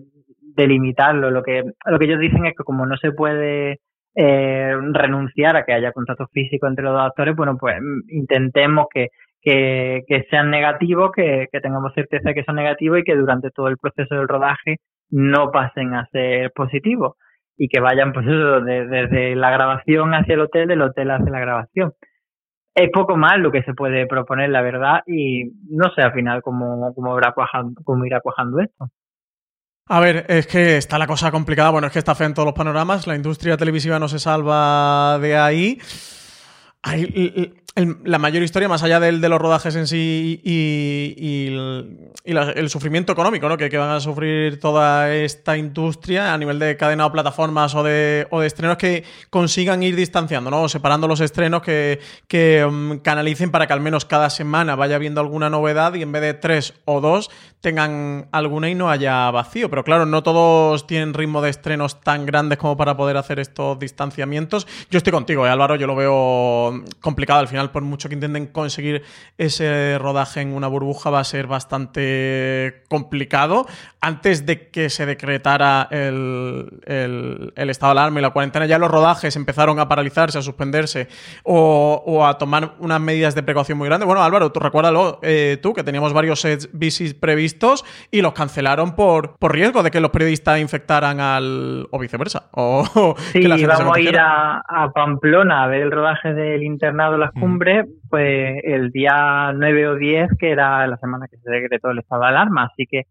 [0.56, 1.32] delimitarlo.
[1.32, 3.80] Lo que, lo que ellos dicen es que como no se puede
[4.16, 7.76] eh, renunciar a que haya contacto físico entre los dos actores, bueno, pues
[8.10, 9.08] intentemos que,
[9.42, 13.50] que, que sean negativos, que, que tengamos certeza de que son negativos y que durante
[13.50, 14.78] todo el proceso del rodaje
[15.10, 17.16] no pasen a ser positivos
[17.58, 21.40] y que vayan pues eso desde la grabación hacia el hotel, del hotel hacia la
[21.40, 21.94] grabación.
[22.76, 26.42] Es poco más lo que se puede proponer, la verdad, y no sé al final
[26.42, 28.90] cómo, cómo, irá, cuajando, cómo irá cuajando esto.
[29.88, 31.70] A ver, es que está la cosa complicada.
[31.70, 33.06] Bueno, es que está fea en todos los panoramas.
[33.06, 35.78] La industria televisiva no se salva de ahí.
[36.82, 41.48] Hay, la mayor historia, más allá del, de los rodajes en sí y,
[42.24, 43.58] el, sufrimiento económico ¿no?
[43.58, 48.28] que, van a sufrir toda esta industria a nivel de cadena o plataformas o de,
[48.30, 50.70] o de estrenos que consigan ir distanciando, ¿no?
[50.70, 55.20] separando los estrenos que, que um, canalicen para que al menos cada semana vaya viendo
[55.20, 59.70] alguna novedad y en vez de tres o dos tengan alguna y no haya vacío.
[59.70, 63.80] Pero claro, no todos tienen ritmo de estrenos tan grandes como para poder hacer estos
[63.80, 64.68] distanciamientos.
[64.92, 68.48] Yo estoy contigo, ¿eh, Álvaro, yo lo veo complicado al final por mucho que intenten
[68.48, 69.04] conseguir
[69.38, 73.66] ese rodaje en una burbuja, va a ser bastante complicado.
[74.02, 76.82] Antes de que se decretara el,
[77.56, 81.08] estado de alarma y la cuarentena, ya los rodajes empezaron a paralizarse, a suspenderse
[81.44, 84.08] o, a tomar unas medidas de precaución muy grandes.
[84.08, 88.96] Bueno, Álvaro, tú recuérdalo eh, tú, que teníamos varios sets bicis previstos y los cancelaron
[88.96, 91.88] por, por riesgo de que los periodistas infectaran al.
[91.92, 92.50] o viceversa.
[92.52, 92.86] O,
[93.32, 97.53] sí, vamos a ir a, a, Pamplona a ver el rodaje del internado Las Cumbres
[98.10, 102.22] pues el día 9 o 10, que era la semana que se decretó el estado
[102.22, 102.70] de alarma.
[102.72, 103.04] Así que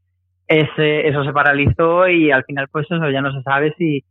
[0.46, 4.04] ese, eso se paralizó y al final pues eso ya no se sabe si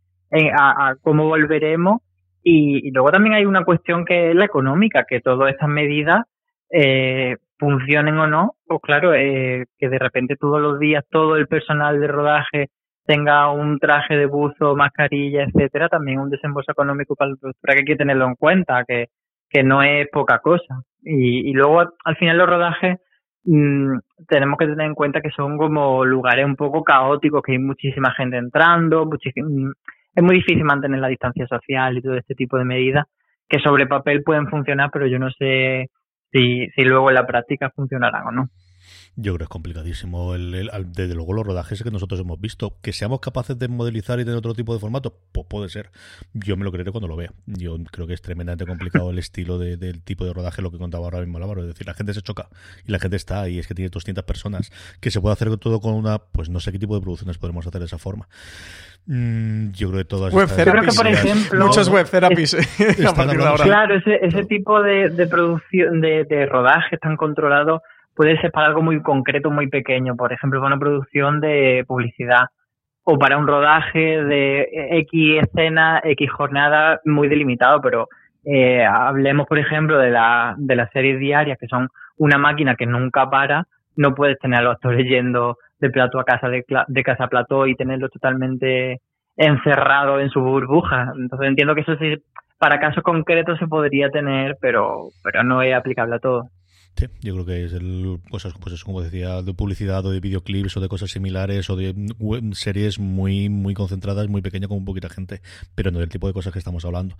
[0.54, 2.02] a, cómo volveremos.
[2.42, 6.24] Y, luego también hay una cuestión que es la económica, que todas estas medidas
[6.70, 11.46] eh, funcionen o no, pues claro, eh, que de repente todos los días todo el
[11.46, 12.70] personal de rodaje
[13.06, 17.84] tenga un traje de buzo, mascarilla, etcétera, también un desembolso económico para la que hay
[17.84, 19.06] que tenerlo en cuenta, que
[19.52, 20.82] que no es poca cosa.
[21.02, 22.98] Y, y luego al final los rodajes
[23.44, 27.58] mmm, tenemos que tener en cuenta que son como lugares un poco caóticos, que hay
[27.58, 29.70] muchísima gente entrando, mm,
[30.14, 33.06] es muy difícil mantener la distancia social y todo este tipo de medidas
[33.48, 35.90] que sobre papel pueden funcionar, pero yo no sé
[36.32, 38.48] si, si luego en la práctica funcionarán o no.
[39.14, 40.34] Yo creo que es complicadísimo.
[40.34, 44.24] El, desde luego, los rodajes que nosotros hemos visto, que seamos capaces de modelizar y
[44.24, 45.90] tener otro tipo de formato, pues puede ser.
[46.32, 47.32] Yo me lo creeré cuando lo vea.
[47.44, 51.04] Yo creo que es tremendamente complicado el estilo del tipo de rodaje, lo que contaba
[51.04, 51.60] ahora mismo Álvaro.
[51.60, 52.48] Es decir, la gente se choca
[52.86, 53.58] y la gente está ahí.
[53.58, 54.72] Es que tiene 200 personas.
[55.00, 57.66] Que se puede hacer todo con una, pues no sé qué tipo de producciones podemos
[57.66, 58.28] hacer de esa forma.
[59.04, 60.48] Mm, yo creo que todas web
[60.96, 62.56] por ejemplo, muchas web therapies
[63.64, 67.82] claro ese, ese tipo de, de producción de, de rodaje tan controlado
[68.14, 72.46] puede ser para algo muy concreto, muy pequeño, por ejemplo, para una producción de publicidad
[73.04, 78.08] o para un rodaje de X escena, X jornada muy delimitado, pero
[78.44, 82.86] eh, hablemos, por ejemplo, de, la, de las series diarias, que son una máquina que
[82.86, 86.64] nunca para, no puedes tener a los actores yendo de plato a casa, de,
[87.02, 89.00] casa a plató y tenerlo totalmente
[89.36, 91.12] encerrado en su burbuja.
[91.16, 92.16] Entonces entiendo que eso sí,
[92.58, 96.48] para casos concretos se podría tener, pero, pero no es aplicable a todo.
[96.96, 100.20] Sí, yo creo que es el, cosas, pues eso, como decía, de publicidad o de
[100.20, 101.94] videoclips o de cosas similares o de
[102.52, 105.40] series muy, muy concentradas, muy pequeñas con un poquita gente,
[105.74, 107.16] pero no del tipo de cosas que estamos hablando.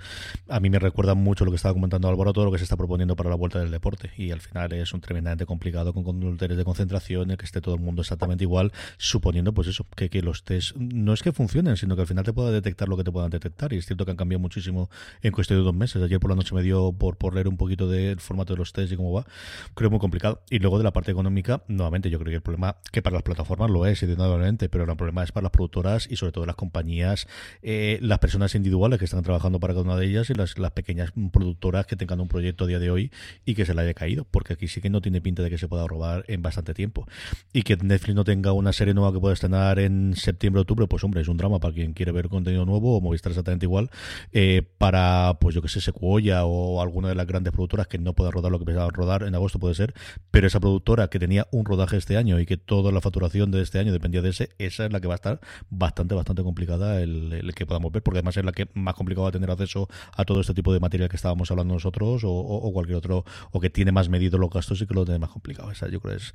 [0.49, 2.77] A mí me recuerda mucho lo que estaba comentando Álvaro, todo lo que se está
[2.77, 6.57] proponiendo para la vuelta del deporte y al final es un tremendamente complicado con conductores
[6.57, 10.21] de concentración, en que esté todo el mundo exactamente igual, suponiendo pues eso, que, que
[10.23, 13.05] los test no es que funcionen, sino que al final te pueda detectar lo que
[13.05, 14.91] te puedan detectar y es cierto que han cambiado muchísimo
[15.23, 16.03] en cuestión de dos meses.
[16.03, 18.73] Ayer por la noche me dio por, por leer un poquito del formato de los
[18.73, 19.27] test y cómo va
[19.75, 20.43] creo muy complicado.
[20.51, 23.23] Y luego de la parte económica, nuevamente, yo creo que el problema, que para las
[23.23, 26.57] plataformas lo es, evidentemente, pero el problema es para las productoras y sobre todo las
[26.57, 27.27] compañías,
[27.63, 30.73] eh, las personas individuales que están trabajando para cada una de ellas y las, las
[30.73, 33.11] pequeñas productoras que tengan un proyecto a día de hoy
[33.45, 35.59] y que se le haya caído, porque aquí sí que no tiene pinta de que
[35.59, 37.07] se pueda robar en bastante tiempo.
[37.53, 41.05] Y que Netflix no tenga una serie nueva que pueda estrenar en septiembre, octubre, pues
[41.05, 43.91] hombre, es un drama para quien quiere ver contenido nuevo o Movistar exactamente igual,
[44.33, 48.15] eh, para, pues yo que sé, Sequoia o alguna de las grandes productoras que no
[48.15, 49.95] pueda rodar lo que pensaba rodar en agosto puede ser,
[50.31, 53.63] pero esa productora que tenía un rodaje este año y que toda la facturación de
[53.63, 57.01] este año dependía de ese, esa es la que va a estar bastante, bastante complicada
[57.01, 59.89] el, que podamos ver, porque además es la que más complicado va a tener acceso
[60.17, 63.71] a todo este tipo de material que estábamos hablando nosotros o, cualquier otro, o que
[63.71, 65.71] tiene más medido los gastos y que lo tiene más complicado.
[65.71, 66.33] Esa yo creo es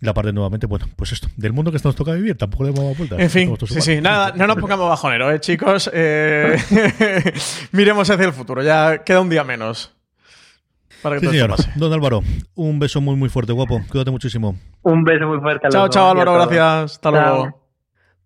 [0.00, 2.96] la parte nuevamente, bueno, pues esto, del mundo que nos toca vivir, tampoco le hemos
[2.96, 3.18] vueltas.
[3.18, 5.90] En fin, sí, sí, nada, no nos pongamos bajonero, ¿eh, chicos?
[5.92, 6.56] Eh,
[7.72, 9.95] miremos hacia el futuro, ya queda un día menos.
[11.06, 11.54] Para que sí, señor.
[11.76, 12.20] Don Álvaro,
[12.56, 13.80] un beso muy, muy fuerte, guapo.
[13.88, 14.58] Cuídate muchísimo.
[14.82, 15.68] Un beso muy fuerte.
[15.68, 16.34] A chao, chao, Álvaro.
[16.34, 16.94] Gracias.
[16.94, 17.62] Hasta luego.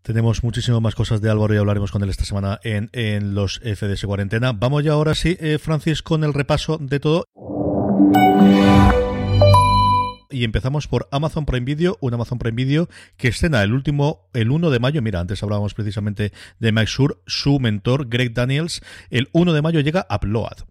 [0.01, 3.61] Tenemos muchísimas más cosas de Álvaro y hablaremos con él esta semana en, en los
[3.61, 4.53] FDS Cuarentena.
[4.53, 7.25] Vamos ya ahora sí, eh, Francis, con el repaso de todo.
[10.31, 12.89] Y empezamos por Amazon Prime Video, un Amazon Prime Video
[13.19, 15.03] que escena el último, el 1 de mayo.
[15.03, 18.81] Mira, antes hablábamos precisamente de Mike Shure, su mentor, Greg Daniels.
[19.11, 20.70] El 1 de mayo llega Upload.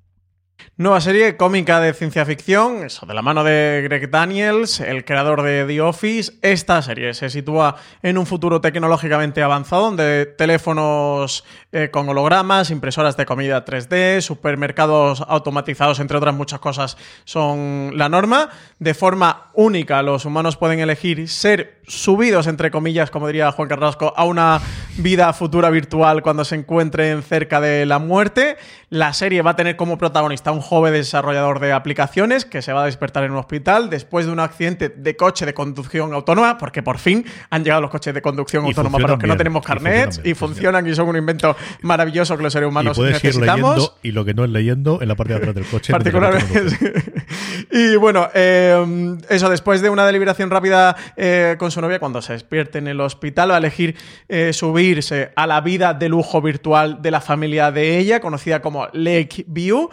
[0.79, 5.41] Nueva serie cómica de ciencia ficción, eso, de la mano de Greg Daniels, el creador
[5.41, 6.31] de The Office.
[6.41, 13.17] Esta serie se sitúa en un futuro tecnológicamente avanzado, donde teléfonos eh, con hologramas, impresoras
[13.17, 18.49] de comida 3D, supermercados automatizados, entre otras muchas cosas, son la norma.
[18.79, 24.13] De forma única, los humanos pueden elegir ser subidos, entre comillas, como diría Juan Carrasco,
[24.15, 24.61] a una
[24.97, 28.57] vida futura virtual cuando se encuentren cerca de la muerte.
[28.89, 32.83] La serie va a tener como protagonista un joven desarrollador de aplicaciones que se va
[32.83, 36.81] a despertar en un hospital después de un accidente de coche de conducción autónoma, porque
[36.83, 40.21] por fin han llegado los coches de conducción autónoma para los que no tenemos carnet
[40.23, 43.95] y, funcionan, y, son un invento maravilloso que los seres humanos y necesitamos.
[44.03, 45.91] y lo que no es leyendo en la parte de atrás del coche.
[45.91, 46.61] Particularmente.
[47.71, 52.33] y bueno, eh, eso, después de una deliberación rápida eh, con su novia, cuando se
[52.33, 53.95] despierte en el hospital, va a elegir
[54.27, 58.87] eh, subirse a la vida de lujo virtual de la familia de ella, conocida como
[58.93, 59.89] Lake View.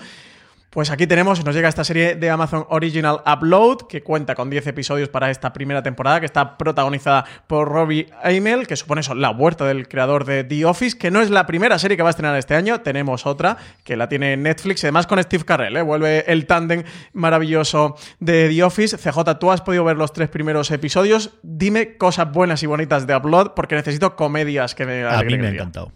[0.76, 4.66] Pues aquí tenemos, nos llega esta serie de Amazon Original Upload, que cuenta con 10
[4.66, 9.30] episodios para esta primera temporada, que está protagonizada por Robbie Amell, que supone eso, la
[9.30, 12.10] huerta del creador de The Office, que no es la primera serie que va a
[12.10, 15.80] estrenar este año, tenemos otra, que la tiene Netflix, además con Steve Carell, ¿eh?
[15.80, 16.82] vuelve el tándem
[17.14, 18.98] maravilloso de The Office.
[18.98, 23.16] CJ, tú has podido ver los tres primeros episodios, dime cosas buenas y bonitas de
[23.16, 25.04] Upload, porque necesito comedias que me...
[25.06, 25.90] A mí me ha encantado.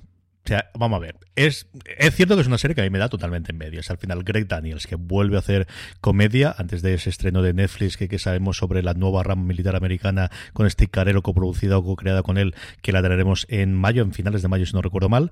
[0.75, 1.17] Vamos a ver.
[1.37, 1.67] Es,
[1.99, 3.81] es cierto que es una serie que a mí me da totalmente envidia.
[3.81, 5.67] Es al final Greg Daniels, que vuelve a hacer
[6.01, 9.77] comedia antes de ese estreno de Netflix que, que sabemos sobre la nueva rama militar
[9.77, 14.13] americana con este Carero coproducida o co-creada con él, que la traeremos en mayo, en
[14.13, 15.31] finales de mayo, si no recuerdo mal.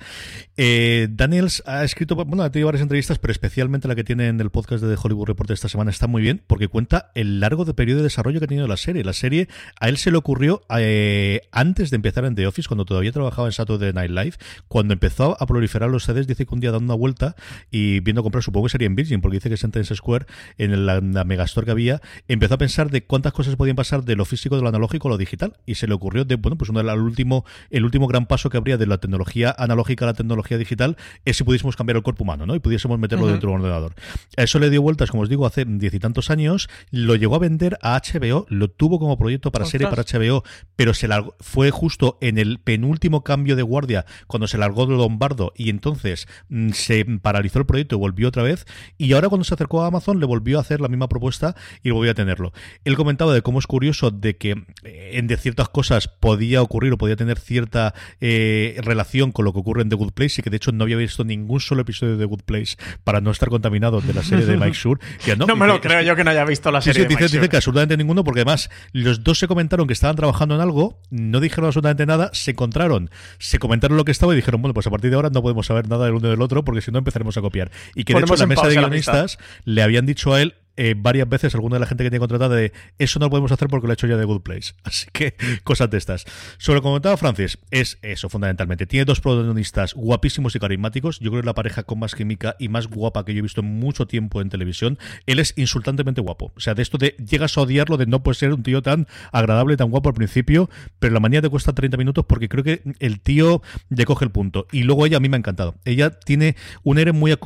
[0.56, 4.40] Eh, Daniels ha escrito, bueno, ha tenido varias entrevistas, pero especialmente la que tiene en
[4.40, 7.74] el podcast de Hollywood Report esta semana está muy bien porque cuenta el largo de
[7.74, 9.04] periodo de desarrollo que ha tenido la serie.
[9.04, 9.48] La serie
[9.80, 13.48] a él se le ocurrió eh, antes de empezar en The Office, cuando todavía trabajaba
[13.48, 14.34] en Saturday Night Live,
[14.68, 17.34] cuando empezó a proliferar los CDs, dice que un día dando una vuelta
[17.70, 20.26] y viendo comprar, supongo que sería en Virgin, porque dice que Sentence Square,
[20.58, 24.24] en la, megastore que había, empezó a pensar de cuántas cosas podían pasar de lo
[24.24, 25.56] físico, de lo analógico a lo digital.
[25.66, 28.56] Y se le ocurrió de, bueno, pues uno, el, último, el último gran paso que
[28.56, 32.24] habría de la tecnología analógica a la tecnología digital es si pudiésemos cambiar el cuerpo
[32.24, 32.54] humano, ¿no?
[32.54, 33.94] Y pudiésemos meterlo dentro de un ordenador.
[34.36, 37.36] A eso le dio vueltas, como os digo, hace diez y tantos años, lo llegó
[37.36, 40.44] a vender a HBO, lo tuvo como proyecto para serie para HBO,
[40.76, 44.96] pero se largó, fue justo en el penúltimo cambio de guardia, cuando se largó de
[44.96, 49.44] Lombard y entonces mm, se paralizó el proyecto y volvió otra vez y ahora cuando
[49.44, 52.52] se acercó a Amazon le volvió a hacer la misma propuesta y volvió a tenerlo.
[52.84, 54.50] Él comentaba de cómo es curioso de que
[54.84, 59.52] eh, en de ciertas cosas podía ocurrir o podía tener cierta eh, relación con lo
[59.52, 61.82] que ocurre en The Good Place y que de hecho no había visto ningún solo
[61.82, 65.00] episodio de The Good Place para no estar contaminado de la serie de Mike Shure.
[65.36, 67.06] no, me lo creo yo que no haya visto la serie.
[67.06, 71.00] dice, que absolutamente ninguno porque además los dos se comentaron que estaban trabajando en algo,
[71.10, 74.86] no dijeron absolutamente nada, se encontraron, se comentaron lo que estaba y dijeron, bueno, pues
[74.86, 76.98] a partir de ahora no podemos saber nada del uno del otro porque si no
[76.98, 77.72] empezaremos a copiar.
[77.96, 81.28] Y que de hecho la mesa de guionistas le habían dicho a él eh, varias
[81.28, 83.86] veces alguna de la gente que tiene contratada de eso no lo podemos hacer porque
[83.86, 84.74] lo ha hecho ya de Good Place.
[84.84, 86.24] Así que cosas de estas.
[86.56, 88.86] Sobre lo que comentaba Francis, es eso fundamentalmente.
[88.86, 91.18] Tiene dos protagonistas guapísimos y carismáticos.
[91.18, 93.42] Yo creo que es la pareja con más química y más guapa que yo he
[93.42, 94.98] visto en mucho tiempo en televisión.
[95.26, 96.52] Él es insultantemente guapo.
[96.56, 99.08] O sea, de esto de llegas a odiarlo, de no puede ser un tío tan
[99.32, 102.82] agradable, tan guapo al principio, pero la manía te cuesta 30 minutos porque creo que
[103.00, 104.68] el tío le coge el punto.
[104.70, 105.74] Y luego ella a mí me ha encantado.
[105.84, 107.38] Ella tiene un aire muy a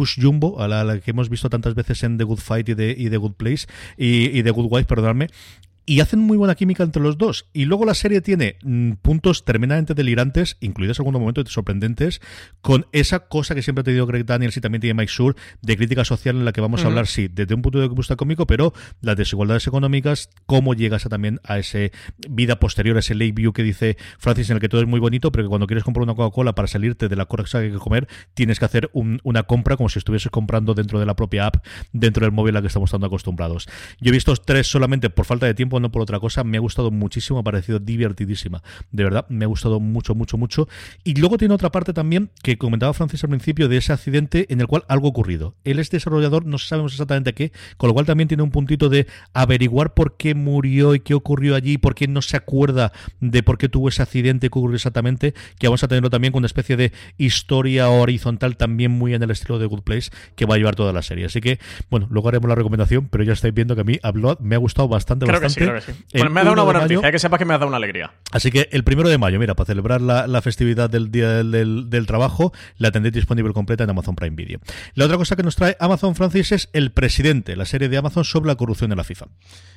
[0.58, 3.21] a la, que hemos visto tantas veces en The Good Fight y de, y de
[3.22, 5.28] Good Place y, y The Good Wife, perdonadme,
[5.84, 7.46] y hacen muy buena química entre los dos.
[7.52, 12.20] Y luego la serie tiene mm, puntos tremendamente delirantes, incluidos en algunos momentos sorprendentes,
[12.60, 15.76] con esa cosa que siempre ha tenido Greg Daniels y también tiene Mike Sur de
[15.76, 18.46] crítica social en la que vamos a hablar, sí, desde un punto de vista cómico,
[18.46, 21.92] pero las desigualdades económicas, cómo llegas a, también a ese
[22.28, 25.00] vida posterior, a ese late view que dice Francis, en el que todo es muy
[25.00, 27.72] bonito, pero que cuando quieres comprar una Coca-Cola para salirte de la cosa que hay
[27.72, 31.46] que comer, tienes que hacer una compra como si estuvieses comprando dentro de la propia
[31.46, 33.68] app, dentro del móvil a la que estamos tan acostumbrados.
[34.00, 36.44] Yo he visto tres solamente por falta de tiempo no por otra cosa.
[36.44, 38.62] Me ha gustado muchísimo, ha parecido divertidísima.
[38.90, 40.68] De verdad, me ha gustado mucho, mucho, mucho.
[41.04, 44.60] Y luego tiene otra parte también que comentaba Francis al principio de ese accidente en
[44.60, 45.54] el cual algo ha ocurrido.
[45.64, 49.06] Él es desarrollador, no sabemos exactamente qué, con lo cual también tiene un puntito de
[49.32, 53.58] averiguar por qué murió y qué ocurrió allí, por qué no se acuerda de por
[53.58, 56.76] qué tuvo ese accidente, qué ocurrió exactamente, que vamos a tenerlo también con una especie
[56.76, 60.76] de historia horizontal también muy en el estilo de Good Place que va a llevar
[60.76, 61.26] toda la serie.
[61.26, 61.58] Así que,
[61.90, 63.98] bueno, luego haremos la recomendación, pero ya estáis viendo que a mí
[64.40, 67.54] me ha gustado bastante, bastante me ha dado una buena noticia, que sepas que me
[67.54, 68.12] ha dado una alegría.
[68.30, 72.52] Así que el primero de mayo, mira, para celebrar la, festividad del Día del, Trabajo,
[72.78, 74.58] la tendréis disponible completa en Amazon Prime Video.
[74.94, 78.24] La otra cosa que nos trae Amazon Francis es El Presidente, la serie de Amazon
[78.24, 79.26] sobre la corrupción en la FIFA.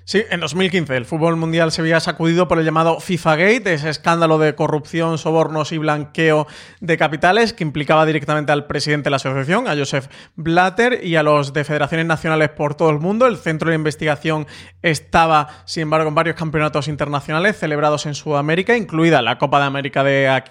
[0.05, 3.89] Sí, en 2015 el fútbol mundial se había sacudido por el llamado FIFA Gate, ese
[3.89, 6.47] escándalo de corrupción, sobornos y blanqueo
[6.79, 11.23] de capitales que implicaba directamente al presidente de la asociación, a Joseph Blatter, y a
[11.23, 13.27] los de federaciones nacionales por todo el mundo.
[13.27, 14.47] El centro de investigación
[14.81, 20.05] estaba, sin embargo, en varios campeonatos internacionales celebrados en Sudamérica, incluida la Copa de América
[20.05, 20.41] de,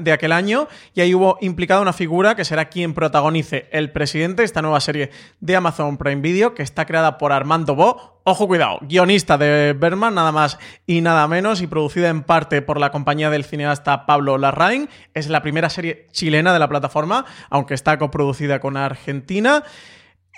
[0.00, 4.44] de aquel año, y ahí hubo implicada una figura que será quien protagonice el presidente,
[4.44, 8.80] esta nueva serie de Amazon Prime Video, que está creada por Armando Bo, Ojo, cuidado,
[8.82, 13.30] guionista de Berman, nada más y nada menos, y producida en parte por la compañía
[13.30, 14.90] del cineasta Pablo Larraín.
[15.14, 19.62] Es la primera serie chilena de la plataforma, aunque está coproducida con Argentina.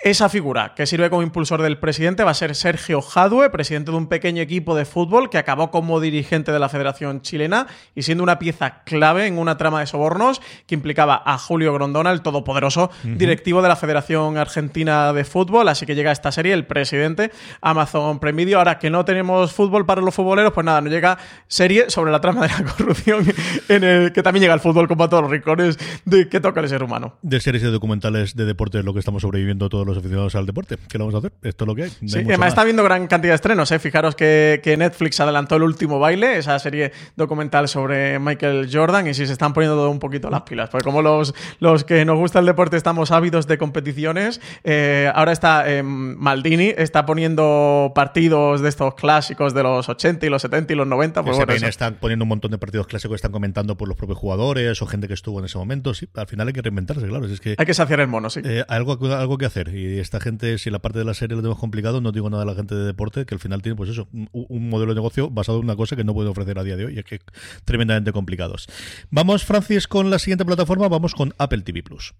[0.01, 3.97] Esa figura que sirve como impulsor del presidente va a ser Sergio Jadue, presidente de
[3.97, 8.23] un pequeño equipo de fútbol que acabó como dirigente de la Federación Chilena y siendo
[8.23, 12.89] una pieza clave en una trama de sobornos que implicaba a Julio Grondona, el todopoderoso
[13.03, 15.67] directivo de la Federación Argentina de Fútbol.
[15.67, 18.59] Así que llega esta serie, el presidente, Amazon Prime Video.
[18.59, 22.21] Ahora que no tenemos fútbol para los futboleros, pues nada, nos llega serie sobre la
[22.21, 23.25] trama de la corrupción
[23.67, 26.61] en el que también llega el fútbol como a todos los rincones de que toca
[26.61, 27.17] el ser humano.
[27.21, 30.45] De series de documentales de deporte es lo que estamos sobreviviendo todos los aficionados al
[30.45, 30.77] deporte.
[30.87, 31.33] ¿Qué lo vamos a hacer?
[31.43, 31.89] Esto es lo que hay.
[31.89, 33.71] sí, además está viendo gran cantidad de estrenos.
[33.71, 33.79] ¿eh?
[33.79, 39.25] Fijaros que, Netflix adelantó El último baile, esa serie documental sobre Michael Jordan, y si
[39.25, 40.69] se están poniendo todo un poquito las pilas.
[40.69, 45.31] Porque como los, los que nos gusta el deporte estamos ávidos de competiciones, eh, ahora
[45.31, 50.73] está eh, Maldini, está poniendo partidos de estos clásicos de los 80 y los 70
[50.73, 51.23] y los 90.
[51.23, 54.81] Pues bueno, están poniendo un montón de partidos clásicos, están comentando por los propios jugadores
[54.81, 55.93] o gente que estuvo en ese momento.
[55.93, 57.25] Sí, al final hay que reinventarse, claro.
[57.25, 58.41] Es que, hay que saciar el mono, sí.
[58.67, 59.69] algo, algo que hacer.
[59.79, 62.43] Y esta gente, si la parte de la serie lo tenemos complicado, no digo nada
[62.43, 65.29] de la gente de deporte, que al final tiene, pues eso, un, modelo de negocio
[65.29, 67.21] basado en una cosa que no puede ofrecer a día de hoy, es que
[67.63, 68.67] tremendamente complicados.
[69.09, 72.13] Vamos, Francis, con la siguiente plataforma, vamos con Apple TV Plus.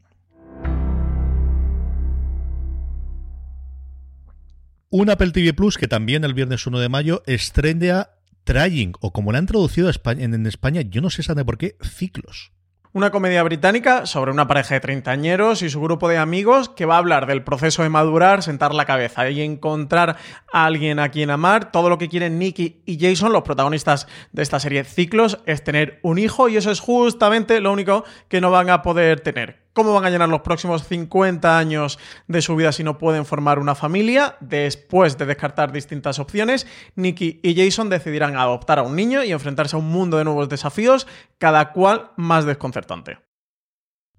[4.91, 8.09] Un Apple TV Plus que también el viernes 1 de mayo estrena
[8.45, 11.75] Trying, o como la han traducido en, en España, yo no sé sabe por qué,
[11.83, 12.51] ciclos.
[12.91, 16.95] Una comedia británica sobre una pareja de treintañeros y su grupo de amigos que va
[16.95, 20.17] a hablar del proceso de madurar, sentar la cabeza y encontrar
[20.51, 21.71] a alguien a quien amar.
[21.71, 25.99] Todo lo que quieren Nicky y Jason, los protagonistas de esta serie Ciclos, es tener
[26.01, 29.93] un hijo y eso es justamente lo único que no van a poder tener cómo
[29.93, 33.75] van a llenar los próximos 50 años de su vida si no pueden formar una
[33.75, 34.35] familia.
[34.41, 39.77] Después de descartar distintas opciones, Nicky y Jason decidirán adoptar a un niño y enfrentarse
[39.77, 41.07] a un mundo de nuevos desafíos,
[41.37, 43.28] cada cual más desconcertante.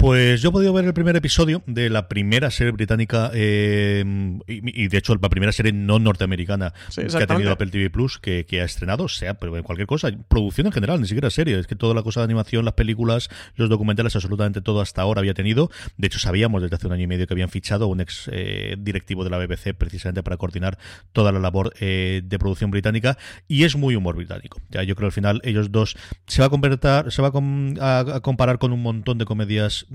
[0.01, 4.03] Pues yo he podido ver el primer episodio de la primera serie británica eh,
[4.47, 8.47] y, de hecho la primera serie no norteamericana que ha tenido Apple TV Plus que,
[8.63, 11.95] ha estrenado, sea pero cualquier cosa, producción en general, ni siquiera serie, es que toda
[11.95, 15.71] la cosa de animación, las películas, los documentales, absolutamente todo hasta ahora había tenido.
[15.99, 18.77] De hecho sabíamos desde hace un año y medio que habían fichado un ex eh,
[18.79, 20.79] directivo de la BBC precisamente para coordinar
[21.13, 24.63] toda la labor eh, de producción británica y es muy humor británico.
[24.71, 28.59] Ya yo creo al final ellos dos se va a convertir, se va a comparar
[28.59, 29.87] con un montón de comedias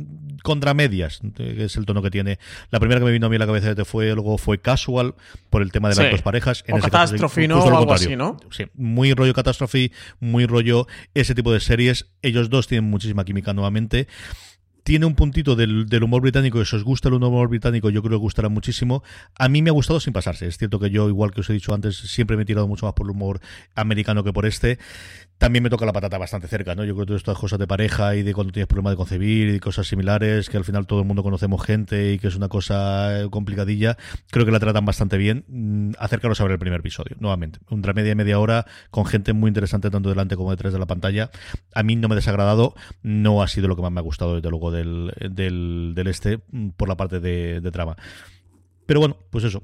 [0.43, 2.39] contramedias, que es el tono que tiene.
[2.71, 5.15] La primera que me vino a mí a la cabeza fue luego fue Casual,
[5.49, 6.63] por el tema de las dos parejas.
[6.67, 7.59] En o Catástrofe, ¿no?
[7.59, 8.37] O algo así, ¿no?
[8.51, 12.07] Sí, muy rollo Catástrofe, muy rollo ese tipo de series.
[12.21, 14.07] Ellos dos tienen muchísima química nuevamente
[14.85, 18.19] tiene un puntito del, humor británico, y si os gusta el humor británico, yo creo
[18.19, 19.03] que gustará muchísimo.
[19.35, 20.45] A mí me ha gustado sin pasarse.
[20.45, 22.85] Es cierto que yo, igual que os he dicho antes, siempre me he tirado mucho
[22.85, 23.39] más por el humor
[23.73, 24.77] americano que por este
[25.37, 26.83] también me toca la patata bastante cerca, ¿no?
[26.85, 29.49] Yo creo que todas estas cosas de pareja y de cuando tienes problemas de concebir
[29.49, 32.47] y cosas similares, que al final todo el mundo conocemos gente y que es una
[32.47, 33.97] cosa eh, complicadilla,
[34.31, 35.43] creo que la tratan bastante bien.
[35.47, 37.59] Mm, acércanos a ver el primer episodio, nuevamente.
[37.69, 40.85] Una media y media hora con gente muy interesante tanto delante como detrás de la
[40.85, 41.29] pantalla.
[41.73, 42.73] A mí no me ha desagradado,
[43.03, 46.69] no ha sido lo que más me ha gustado desde luego del, del, este mm,
[46.69, 47.97] por la parte de, de trama.
[48.85, 49.63] Pero bueno, pues eso,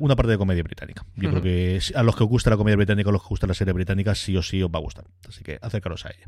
[0.00, 1.04] una parte de comedia británica.
[1.14, 3.30] Yo creo que a los que os gusta la comedia británica, a los que os
[3.30, 5.04] gusta la serie británica, sí o sí os va a gustar.
[5.28, 6.26] Así que acércanos a ella.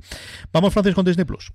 [0.53, 1.53] Vamos, Francis, con Disney Plus.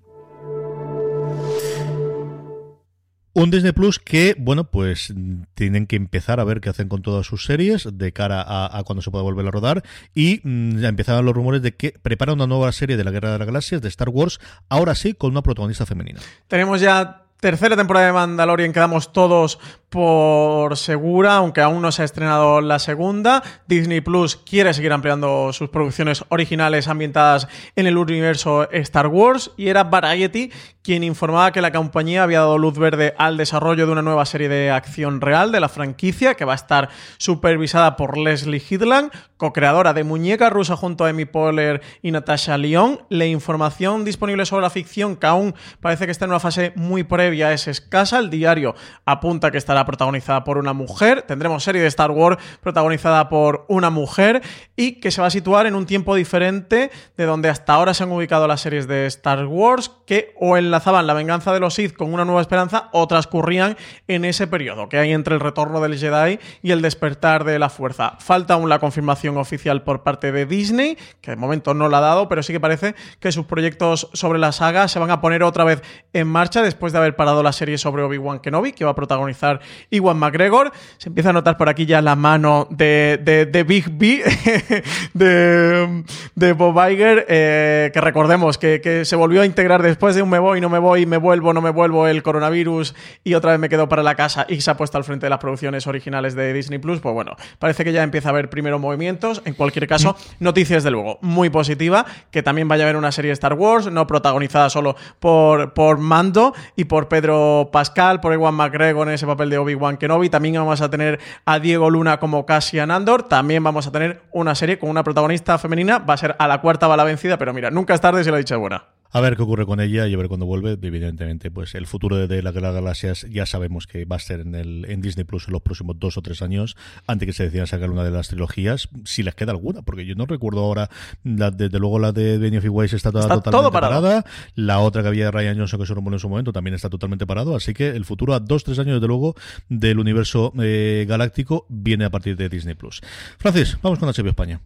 [3.38, 5.14] Un Disney Plus que, bueno, pues
[5.56, 9.02] tienen que empezar a ver qué hacen con todas sus series de cara a, cuando
[9.02, 9.84] se pueda volver a rodar.
[10.14, 13.34] Y mm, ya empezaron los rumores de que prepara una nueva serie de la Guerra
[13.34, 16.22] de las Galaxias, de Star Wars, ahora sí, con una protagonista femenina.
[16.48, 19.60] Tenemos ya tercera temporada de Mandalorian quedamos todos
[19.96, 23.42] por segura, aunque aún no se ha estrenado la segunda.
[23.66, 29.70] Disney Plus quiere seguir ampliando sus producciones originales ambientadas en el universo Star Wars y
[29.70, 30.52] era Variety
[30.86, 34.50] quien informaba que la compañía había dado luz verde al desarrollo de una nueva serie
[34.50, 39.94] de acción real de la franquicia que va a estar supervisada por Leslie Hidland, co-creadora
[39.94, 43.00] de Muñeca Rusa junto a Amy Poehler y Natasha Lyon.
[43.10, 47.04] La información disponible sobre la ficción, que aún parece que está en una fase muy
[47.04, 48.20] previa, es escasa.
[48.20, 48.76] El diario
[49.06, 51.24] apunta que estará protagonizada por una mujer.
[51.24, 54.42] Tendremos serie de Star Wars protagonizada por una mujer
[54.76, 58.04] y que se va a situar en un tiempo diferente de donde hasta ahora se
[58.04, 61.62] han ubicado las series de Star Wars, que o en la enlazaban la venganza de
[61.62, 63.78] los Sith con una nueva esperanza o transcurrían
[64.10, 67.70] en ese periodo que hay entre el retorno del Jedi y el despertar de la
[67.70, 68.18] fuerza.
[68.20, 72.02] Falta aún la confirmación oficial por parte de Disney, que de momento no la ha
[72.02, 75.44] dado, pero sí que parece que sus proyectos sobre la saga se van a poner
[75.44, 75.82] otra vez
[76.12, 79.62] en marcha después de haber parado la serie sobre Obi-Wan Kenobi, que va a protagonizar
[79.90, 80.72] Iwan McGregor.
[80.98, 83.20] Se empieza a notar por aquí ya la mano de,
[83.52, 84.24] de, Big B,
[85.14, 86.04] de,
[86.36, 90.30] de Bob Iger, eh, que recordemos que, que, se volvió a integrar después de un
[90.30, 93.60] Me Voy no me voy, me vuelvo, no me vuelvo el coronavirus y otra vez
[93.60, 96.36] me quedo para la casa y se ha puesto al frente de las producciones originales
[96.36, 99.42] de Disney Plus, pues bueno, parece que ya empieza a haber primero movimientos.
[99.46, 103.30] En cualquier caso, noticias de luego muy positiva, que también vaya a haber una serie
[103.30, 108.56] de Star Wars, no protagonizada solo por, por Mando y por Pedro Pascal, por Ewan
[108.56, 110.30] McGregor en ese papel de Obi-Wan Kenobi.
[110.30, 113.24] También vamos a tener a Diego Luna como Cassian Andor.
[113.24, 116.00] También vamos a tener una serie con una protagonista femenina.
[116.00, 118.32] Va a ser a la cuarta va la vencida, pero mira, nunca es tarde si
[118.32, 120.72] la dicha buena a ver qué ocurre con ella y a ver cuándo vuelve.
[120.72, 124.42] Evidentemente, pues el futuro de, la Guerra de Galaxias ya sabemos que va a ser
[124.42, 126.76] en, el, en Disney Plus en los próximos dos o tres años,
[127.08, 130.16] antes que se decida sacar una de las trilogías, si les queda alguna, porque yo
[130.16, 130.90] no recuerdo ahora,
[131.24, 134.26] desde luego la de Benny of Ways está, toda, totalmente parada.
[134.56, 136.90] la otra que había de Ryan Johnson que se rumoró en su momento también está
[136.90, 139.36] totalmente parado, así que el futuro a dos, tres años, desde luego,
[139.70, 143.00] del universo eh, galáctico viene a partir de Disney Plus.
[143.38, 144.60] Francis, vamos con HBO España.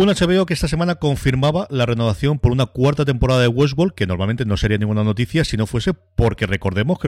[0.00, 4.06] Un HBO que esta semana confirmaba la renovación por una cuarta temporada de Westworld, que
[4.06, 7.06] normalmente no sería ninguna noticia si no fuese porque recordemos que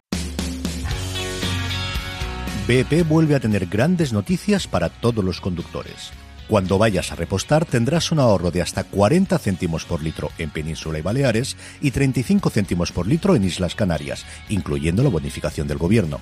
[2.67, 6.11] BP vuelve a tener grandes noticias para todos los conductores.
[6.47, 10.99] Cuando vayas a repostar tendrás un ahorro de hasta 40 céntimos por litro en Península
[10.99, 16.21] y Baleares y 35 céntimos por litro en Islas Canarias, incluyendo la bonificación del gobierno.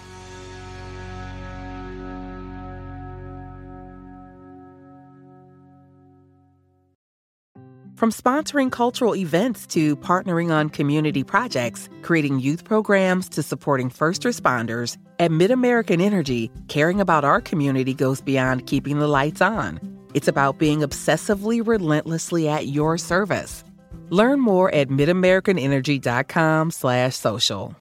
[8.01, 14.23] From sponsoring cultural events to partnering on community projects, creating youth programs to supporting first
[14.23, 19.79] responders, at MidAmerican Energy, caring about our community goes beyond keeping the lights on.
[20.15, 23.63] It's about being obsessively relentlessly at your service.
[24.09, 27.75] Learn more at midamericanenergy.com/social.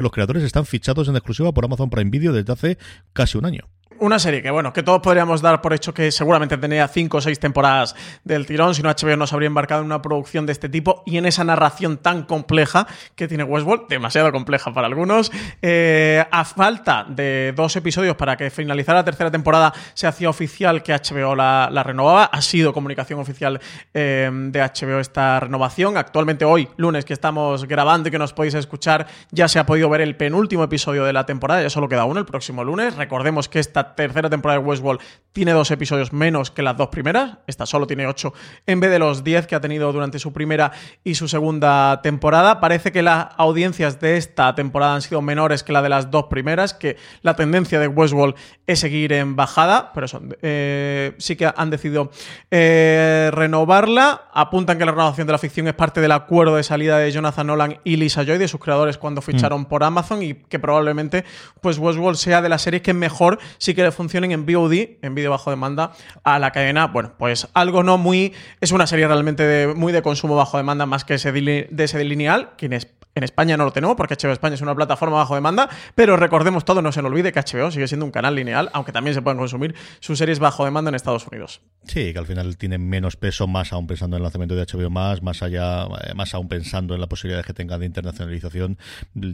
[0.00, 2.76] Los creadores están fichados en exclusiva por Amazon Prime Video desde hace
[3.12, 3.68] casi un año.
[4.00, 7.20] Una serie que, bueno, que todos podríamos dar por hecho que seguramente tenía cinco o
[7.20, 7.94] seis temporadas
[8.24, 11.18] del tirón, si no HBO nos habría embarcado en una producción de este tipo y
[11.18, 15.30] en esa narración tan compleja que tiene Westworld, demasiado compleja para algunos.
[15.62, 20.82] Eh, a falta de dos episodios para que finalizara la tercera temporada, se hacía oficial
[20.82, 22.24] que HBO la, renovaba.
[22.24, 23.60] Ha sido comunicación oficial
[23.94, 25.96] eh, de HBO esta renovación.
[25.96, 29.88] Actualmente hoy, lunes, que estamos grabando y que nos podéis escuchar, ya se ha podido
[29.88, 32.96] ver el penúltimo episodio de la temporada, ya solo queda uno el próximo lunes.
[32.96, 35.00] Recordemos que esta esta tercera temporada de Westworld
[35.32, 37.38] tiene dos episodios menos que las dos primeras.
[37.46, 38.32] Esta solo tiene ocho
[38.66, 40.72] en vez de los diez que ha tenido durante su primera
[41.04, 42.60] y su segunda temporada.
[42.60, 46.24] Parece que las audiencias de esta temporada han sido menores que la de las dos
[46.24, 48.34] primeras, que la tendencia de Westworld
[48.66, 52.10] es seguir en bajada, pero eso, eh, sí que han decidido
[52.50, 54.28] eh, renovarla.
[54.32, 57.46] Apuntan que la renovación de la ficción es parte del acuerdo de salida de Jonathan
[57.46, 59.66] Nolan y Lisa Joy, de sus creadores, cuando ficharon mm.
[59.66, 61.24] por Amazon, y que probablemente
[61.60, 65.14] pues Westworld sea de las series que mejor sí que le funcionen en VOD, en
[65.14, 65.92] vídeo bajo demanda,
[66.24, 66.86] a la cadena.
[66.88, 68.32] Bueno, pues algo no muy.
[68.60, 72.04] Es una serie realmente de, muy de consumo bajo demanda, más que ese de ese
[72.04, 75.68] lineal, quienes en España no lo tenemos porque HBO España es una plataforma bajo demanda,
[75.94, 78.92] pero recordemos todo, no se nos olvide que HBO sigue siendo un canal lineal, aunque
[78.92, 81.60] también se pueden consumir sus series bajo demanda en Estados Unidos.
[81.84, 84.90] Sí, que al final tiene menos peso, más aún pensando en el lanzamiento de HBO
[84.90, 88.78] más, más allá, eh, más aún pensando en la posibilidad que tenga de internacionalización,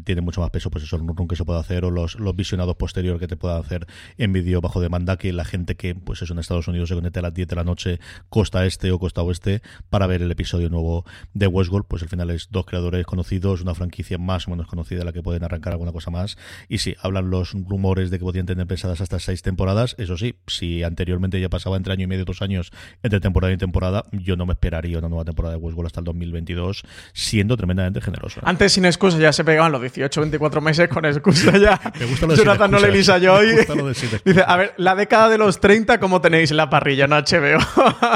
[0.04, 3.20] tiene mucho más peso, pues eso, run que se puede hacer o los, visionados posteriores
[3.20, 6.38] que te puedan hacer en vídeo bajo demanda, que la gente que, pues eso, en
[6.38, 9.60] Estados Unidos se conecte a las 10 de la noche, costa este o costa oeste,
[9.90, 11.04] para ver el episodio nuevo
[11.34, 15.04] de Westworld, pues al final es dos creadores conocidos, una franquicia más o menos conocida
[15.04, 16.38] la que pueden arrancar alguna cosa más.
[16.68, 19.94] Y sí, hablan los rumores de que podían tener pensadas hasta seis temporadas.
[19.98, 22.70] Eso sí, si anteriormente ya pasaba entre año y medio, dos años
[23.02, 26.04] entre temporada y temporada, yo no me esperaría una nueva temporada de Westworld hasta el
[26.04, 28.40] 2022, siendo tremendamente generoso.
[28.44, 31.80] Antes sin excusa ya se pegaban los 18, 24 meses con excusa ya.
[31.98, 33.56] me gusta lo de Jonathan no le Lisa Joy.
[34.24, 37.58] Dice, a ver, la década de los 30, ¿cómo tenéis la parrilla en HBO?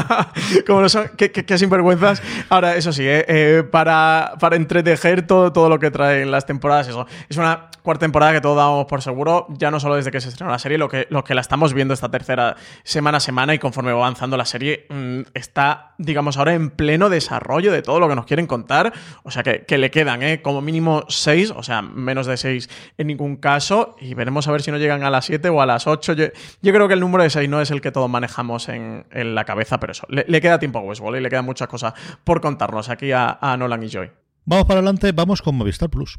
[0.66, 2.22] como no son, qué, qué, sinvergüenzas.
[2.48, 6.88] Ahora, eso sí, eh, eh, para, para entretejer todo, todo lo que traen las temporadas.
[6.88, 7.06] Eso.
[7.28, 10.28] Es una cuarta temporada que todos damos por seguro, ya no solo desde que se
[10.28, 13.54] estrenó la serie, lo que, lo que la estamos viendo esta tercera semana a semana
[13.54, 18.00] y conforme va avanzando la serie, mm, está, digamos, ahora en pleno desarrollo de todo
[18.00, 18.92] lo que nos quieren contar.
[19.22, 20.42] O sea que, le quedan, ¿eh?
[20.42, 22.68] como mínimo seis, o sea, menos de seis
[22.98, 23.96] en ningún caso.
[24.00, 26.12] Y veremos a ver si no llegan a las siete o a las ocho.
[26.12, 26.28] Yo,
[26.60, 29.78] creo que el número de seis no es el que todos manejamos en, la cabeza,
[29.78, 33.12] pero eso, le, queda tiempo a Westworld y le quedan muchas cosas por contarnos aquí
[33.12, 34.10] a Nolan y Joy.
[34.44, 36.16] Vamos para adelante, vamos con Movistar Plus.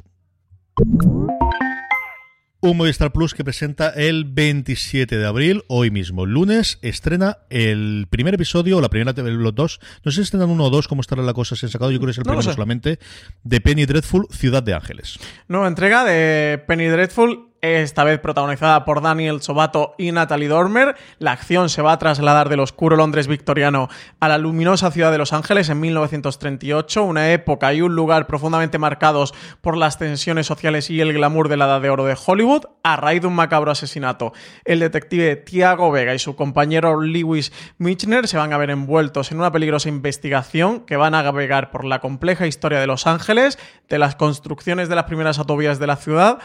[2.64, 8.36] Un Movistar Plus que presenta el 27 de abril, hoy mismo, lunes, estrena el primer
[8.36, 11.24] episodio, o la primera, los dos, no sé si estrenan uno o dos, cómo estará
[11.24, 13.00] la cosa, se han sacado, yo creo que es el primero solamente,
[13.44, 15.18] de Penny Dreadful, Ciudad de Ángeles.
[15.48, 20.96] Nueva entrega de Penny Dreadful, esta vez protagonizada por Daniel Sobato y Natalie Dormer.
[21.20, 23.88] La acción se va a trasladar del oscuro Londres victoriano
[24.20, 28.80] a la luminosa ciudad de Los Ángeles en 1938, una época y un lugar profundamente
[28.80, 32.66] marcados por las tensiones sociales y el glamour de la edad de oro de Hollywood,
[32.84, 34.34] a raíz de un macabro asesinato.
[34.66, 39.40] El detective Tiago Vega y su compañero Lewis Michner se van a ver envueltos en
[39.40, 44.00] una peligrosa investigación que van a navegar por la compleja historia de Los Ángeles, de
[44.00, 46.40] las construcciones de las primeras autovías de la ciudad,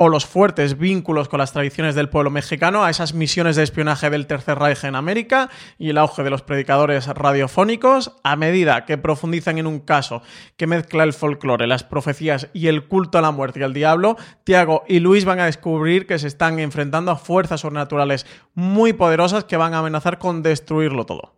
[0.00, 4.10] o los fuertes vínculos con las tradiciones del pueblo mexicano a esas misiones de espionaje
[4.10, 8.96] del Tercer Reich en América y el auge de los predicadores radiofónicos, a medida que
[8.96, 10.22] profundizan en un caso
[10.56, 14.16] que mezcla el folclore, las profecías y el culto a la muerte y al diablo,
[14.44, 18.24] Tiago y Luis van a descubrir que se están enfrentando a fuerzas sobrenaturales
[18.54, 21.37] muy poderosas que van a amenazar con destruirlo todo.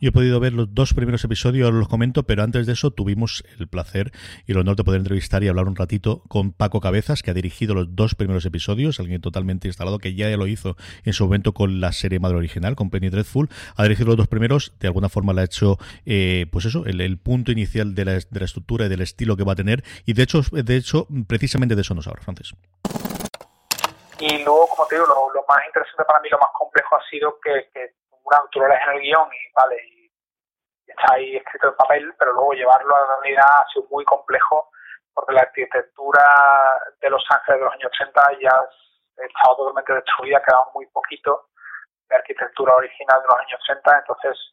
[0.00, 2.90] Yo he podido ver los dos primeros episodios, ahora los comento, pero antes de eso
[2.90, 4.12] tuvimos el placer
[4.46, 7.34] y el honor de poder entrevistar y hablar un ratito con Paco Cabezas, que ha
[7.34, 11.52] dirigido los dos primeros episodios, alguien totalmente instalado, que ya lo hizo en su momento
[11.52, 13.48] con la serie madre original, con Penny Dreadful.
[13.76, 17.12] Ha dirigido los dos primeros, de alguna forma le ha hecho, eh, pues eso, el,
[17.22, 20.40] punto inicial de la, estructura y del estilo que va a tener, y de hecho,
[20.50, 22.54] de hecho precisamente de eso nos habla, Francis.
[24.18, 27.38] Y luego, como te digo, lo, más interesante para mí, lo más complejo ha sido
[27.42, 27.92] que
[28.24, 30.10] una, tú lo en el guion y vale, y,
[30.86, 34.68] está ahí escrito en papel, pero luego llevarlo a la realidad ha sido muy complejo
[35.14, 36.24] porque la arquitectura
[37.00, 38.68] de Los Ángeles de los años 80 ya
[39.16, 41.48] estaba totalmente destruida, quedaba muy poquito
[42.08, 44.52] de arquitectura original de los años 80, entonces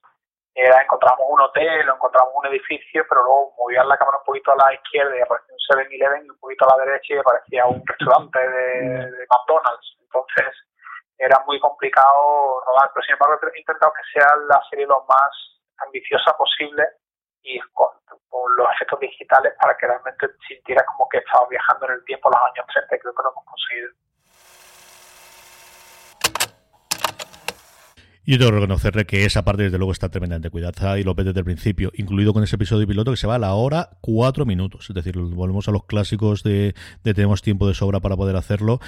[0.56, 4.58] era, encontramos un hotel encontramos un edificio, pero luego movían la cámara un poquito a
[4.58, 7.84] la izquierda y aparecía un 7-Eleven y un poquito a la derecha y aparecía un
[7.86, 9.98] restaurante de, de McDonald's.
[10.02, 10.56] Entonces,
[11.20, 15.30] era muy complicado rodar, pero sin embargo he intentado que sea la serie lo más
[15.86, 16.84] ambiciosa posible
[17.44, 17.88] y con,
[18.58, 22.40] los efectos digitales para que realmente sintiera como que estaba viajando en el tiempo los
[22.40, 23.90] años 30 y creo que lo hemos conseguido.
[28.26, 31.26] Yo tengo que reconocerle que esa parte, desde luego, está tremendamente cuidada y lo ves
[31.26, 34.46] desde el principio, incluido con ese episodio piloto que se va a la hora cuatro
[34.46, 34.88] minutos.
[34.90, 38.80] Es decir, volvemos a los clásicos de, de tenemos tiempo de sobra para poder hacerlo.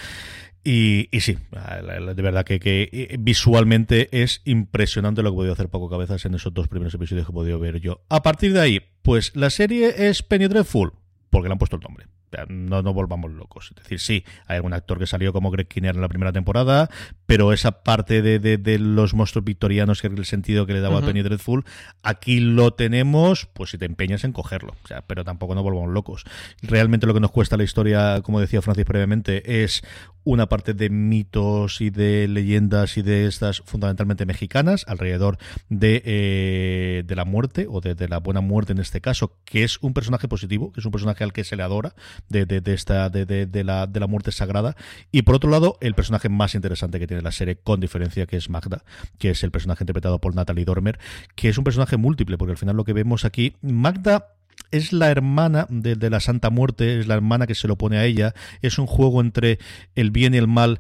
[0.64, 5.70] Y, y, sí, de verdad que, que, eh, visualmente es impresionante lo que podido hacer
[5.70, 8.04] Paco Cabezas en esos dos primeros episodios que he podido ver yo.
[8.10, 10.94] A partir de ahí, pues la serie es Penny Dreadful,
[11.32, 12.06] porque le han puesto el nombre.
[12.48, 13.72] No nos volvamos locos.
[13.76, 16.90] Es decir, sí, hay algún actor que salió como Greg Kinnear en la primera temporada,
[17.26, 21.00] pero esa parte de, de, los monstruos victorianos, que es el sentido que le daba
[21.00, 21.66] a Penny Dreadful,
[22.04, 24.76] aquí lo tenemos, pues si te empeñas en cogerlo.
[24.84, 26.24] O sea, pero tampoco nos volvamos locos.
[26.62, 29.84] Realmente lo que nos cuesta la historia, como decía Francis previamente, es
[30.24, 35.38] una parte de mitos y de leyendas y de estas fundamentalmente mexicanas alrededor
[35.70, 39.80] de, eh, de la muerte o de, la buena muerte en este caso, que es
[39.82, 41.96] un personaje positivo, que es un personaje al que se le adora
[42.30, 44.76] de, de esta de, la, de la muerte sagrada.
[45.12, 48.38] Y por otro lado el personaje más interesante que tiene la serie con diferencia que
[48.38, 48.84] es Magda,
[49.18, 51.00] que es el personaje interpretado por Natalie Dormer,
[51.36, 54.28] que es un personaje múltiple porque al final lo que vemos aquí Magda
[54.72, 58.06] es la hermana de, la Santa Muerte, es la hermana que se lo pone a
[58.06, 59.60] ella, es un juego entre
[59.96, 60.80] el bien y el mal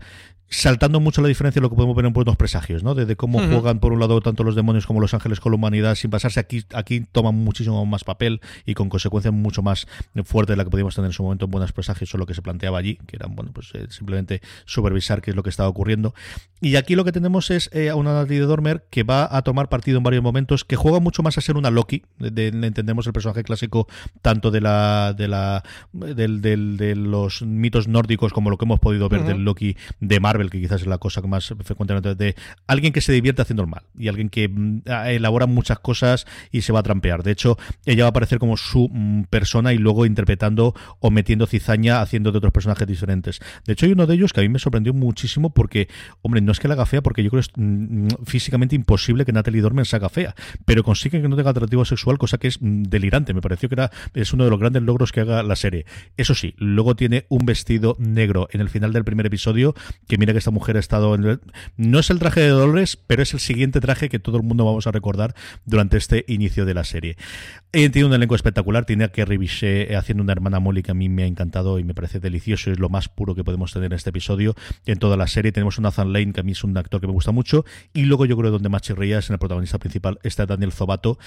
[0.52, 2.93] saltando mucho la diferencia de lo que podemos ver en Buenos Presagios, ¿no?
[2.93, 5.95] De, cómo juegan por un lado tanto los demonios como los ángeles con la humanidad
[5.95, 9.88] sin pasarse aquí, aquí toman muchísimo más papel y con consecuencias mucho más
[10.26, 12.34] fuertes de la que podíamos tener en su momento en Buenos Presagios o lo que
[12.34, 15.70] se planteaba allí, que eran, bueno, pues eh, simplemente supervisar qué es lo que estaba
[15.70, 16.14] ocurriendo.
[16.60, 19.43] Y aquí lo que tenemos es eh, a una Natalie de Dormer que va a
[19.43, 23.08] tomar partido en varios momentos, que juega mucho más a ser una Loki, de, entendemos
[23.08, 23.88] el personaje clásico
[24.22, 29.08] tanto de la de la del, de los mitos nórdicos como lo que hemos podido
[29.08, 32.36] ver del Loki de Marvel que quizás es la cosa más frecuentemente de
[32.68, 36.62] alguien que se divierte haciendo el mal y alguien que mm, elabora muchas cosas y
[36.62, 37.24] se va a trampear.
[37.24, 41.48] De hecho, ella va a aparecer como su mm, persona y luego interpretando o metiendo
[41.48, 43.39] cizaña haciendo de otros personajes diferentes.
[43.66, 45.88] De hecho, hay uno de ellos que a mí me sorprendió muchísimo porque,
[46.22, 49.26] hombre, no es que la haga fea, porque yo creo que es mm, físicamente imposible
[49.26, 50.36] que Natalie Dormer se haga fea,
[50.66, 53.34] pero consigue que no tenga atractivo sexual, cosa que es delirante.
[53.34, 55.86] Me pareció que era es uno de los grandes logros que haga la serie.
[56.18, 59.74] Eso sí, luego tiene un vestido negro en el final del primer episodio
[60.08, 61.42] que mira que esta mujer ha estado en
[61.78, 64.66] No es el traje de Dolores, pero es el siguiente traje que todo el mundo
[64.66, 67.18] vamos a recordar durante este inicio de la serie.
[67.72, 71.08] Tiene un elenco espectacular, tiene a Kerry Bichet haciendo una hermana Molly que a mí
[71.10, 73.96] me ha encantado y me parece delicioso, es lo más puro que podemos tener en
[73.96, 74.56] este episodio.
[74.86, 77.08] En toda la serie tenemos a Nathan Lane, que a mí es un actor que
[77.08, 79.80] me gusta mucho, y luego yo creo que donde más chirría es en el protagonista
[79.80, 81.18] principal, está Daniel Zobato,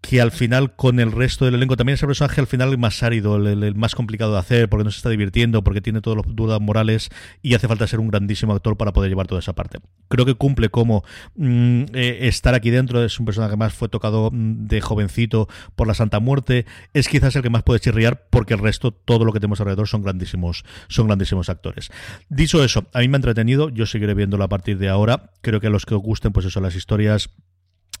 [0.00, 2.78] que al final con el resto del elenco también es el personaje al final el
[2.78, 6.24] más árido, el, más complicado de hacer, porque no se está divirtiendo, porque tiene todas
[6.24, 7.10] las dudas morales
[7.42, 9.78] y hace falta ser un grandísimo actor para poder llevar toda esa parte.
[10.08, 11.04] Creo que cumple como
[11.36, 15.48] mm, eh, estar aquí dentro, es un personaje que más fue tocado mm, de jovencito
[15.76, 19.24] por la Santa Muerte, es quizás el que más puede chirriar porque el resto, todo
[19.24, 21.90] lo que tenemos alrededor son grandísimos, son grandísimos actores.
[22.28, 25.60] Dicho eso, a mí me ha entretenido, yo seguiré viéndolo a partir de ahora, creo
[25.60, 27.30] que a los que os gusten pues eso, las historias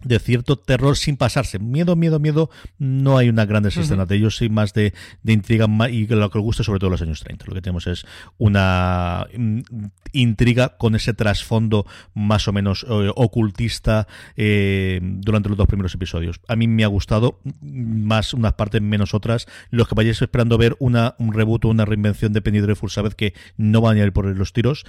[0.02, 1.58] de cierto terror sin pasarse.
[1.58, 5.66] Miedo, miedo, miedo, no hay una grandes escenas de ellos, sí más de, de intriga
[5.90, 7.46] y lo que gusta sobre todo los años 30.
[7.46, 9.60] Lo que tenemos es una mm,
[10.12, 16.40] intriga con ese trasfondo más o menos eh, ocultista eh, durante los dos primeros episodios.
[16.48, 19.46] A mí me ha gustado más unas partes menos otras.
[19.70, 23.12] Los que vayáis esperando ver una, un reboot o una reinvención de Penny Dreadful sabed
[23.12, 24.84] que no van a ir por los tiros,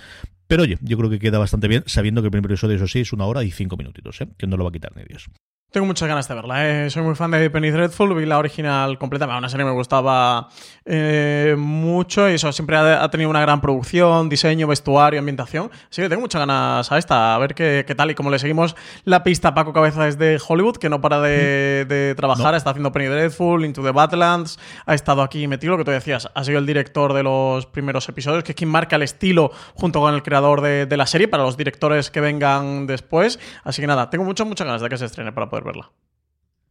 [0.49, 3.01] pero oye, yo creo que queda bastante bien, sabiendo que el primer episodio, eso sí,
[3.01, 4.29] es una hora y cinco minutitos, ¿eh?
[4.35, 5.29] que no lo va a quitar ni Dios.
[5.71, 6.67] Tengo muchas ganas de verla.
[6.67, 6.89] ¿eh?
[6.89, 8.15] Soy muy fan de Penny Dreadful.
[8.15, 9.27] Vi la original completa.
[9.27, 10.49] Una serie que me gustaba
[10.83, 15.69] eh, mucho y eso siempre ha, tenido una gran producción, diseño, vestuario, ambientación.
[15.91, 17.35] Así que tengo muchas ganas a esta.
[17.35, 18.09] A ver qué, tal.
[18.09, 22.15] Y como le seguimos la pista a Paco Cabeza desde Hollywood, que no para de,
[22.17, 22.55] trabajar.
[22.55, 24.57] Está haciendo Penny Dreadful, Into the Badlands.
[24.87, 26.31] Ha estado aquí metido, lo que tú decías.
[26.33, 29.99] Ha sido el director de los primeros episodios, que es quien marca el estilo junto
[29.99, 33.39] con el creador de, de la serie para los directores que vengan después.
[33.63, 35.91] Así que nada, tengo muchas, muchas ganas de que se estrene para poder verla.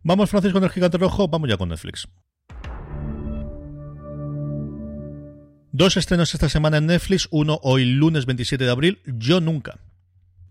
[0.02, 1.28] Vamos, Francis, con el gigante rojo.
[1.28, 2.08] Vamos ya con Netflix.
[5.72, 7.28] Dos estrenos esta semana en Netflix.
[7.30, 9.00] Uno hoy, lunes 27 de abril.
[9.06, 9.78] Yo nunca.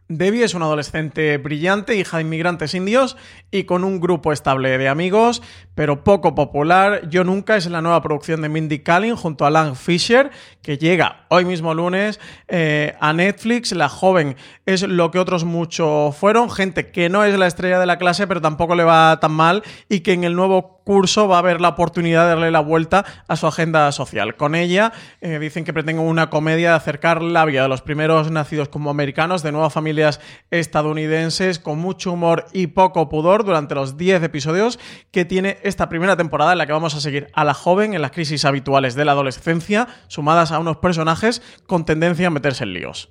[0.09, 3.17] Debbie es una adolescente brillante, hija de inmigrantes indios
[3.51, 5.41] y con un grupo estable de amigos,
[5.75, 7.09] pero poco popular.
[7.09, 10.31] Yo nunca es la nueva producción de Mindy Kaling junto a Lang Fisher,
[10.61, 13.73] que llega hoy mismo lunes eh, a Netflix.
[13.73, 17.85] La joven es lo que otros muchos fueron, gente que no es la estrella de
[17.85, 21.35] la clase, pero tampoco le va tan mal y que en el nuevo curso va
[21.35, 24.37] a haber la oportunidad de darle la vuelta a su agenda social.
[24.37, 28.31] Con ella eh, dicen que pretenden una comedia de acercar la vida de los primeros
[28.31, 33.97] nacidos como americanos de nuevas familias estadounidenses con mucho humor y poco pudor durante los
[33.97, 34.79] 10 episodios
[35.11, 38.01] que tiene esta primera temporada en la que vamos a seguir a la joven en
[38.01, 42.71] las crisis habituales de la adolescencia, sumadas a unos personajes con tendencia a meterse en
[42.71, 43.09] líos.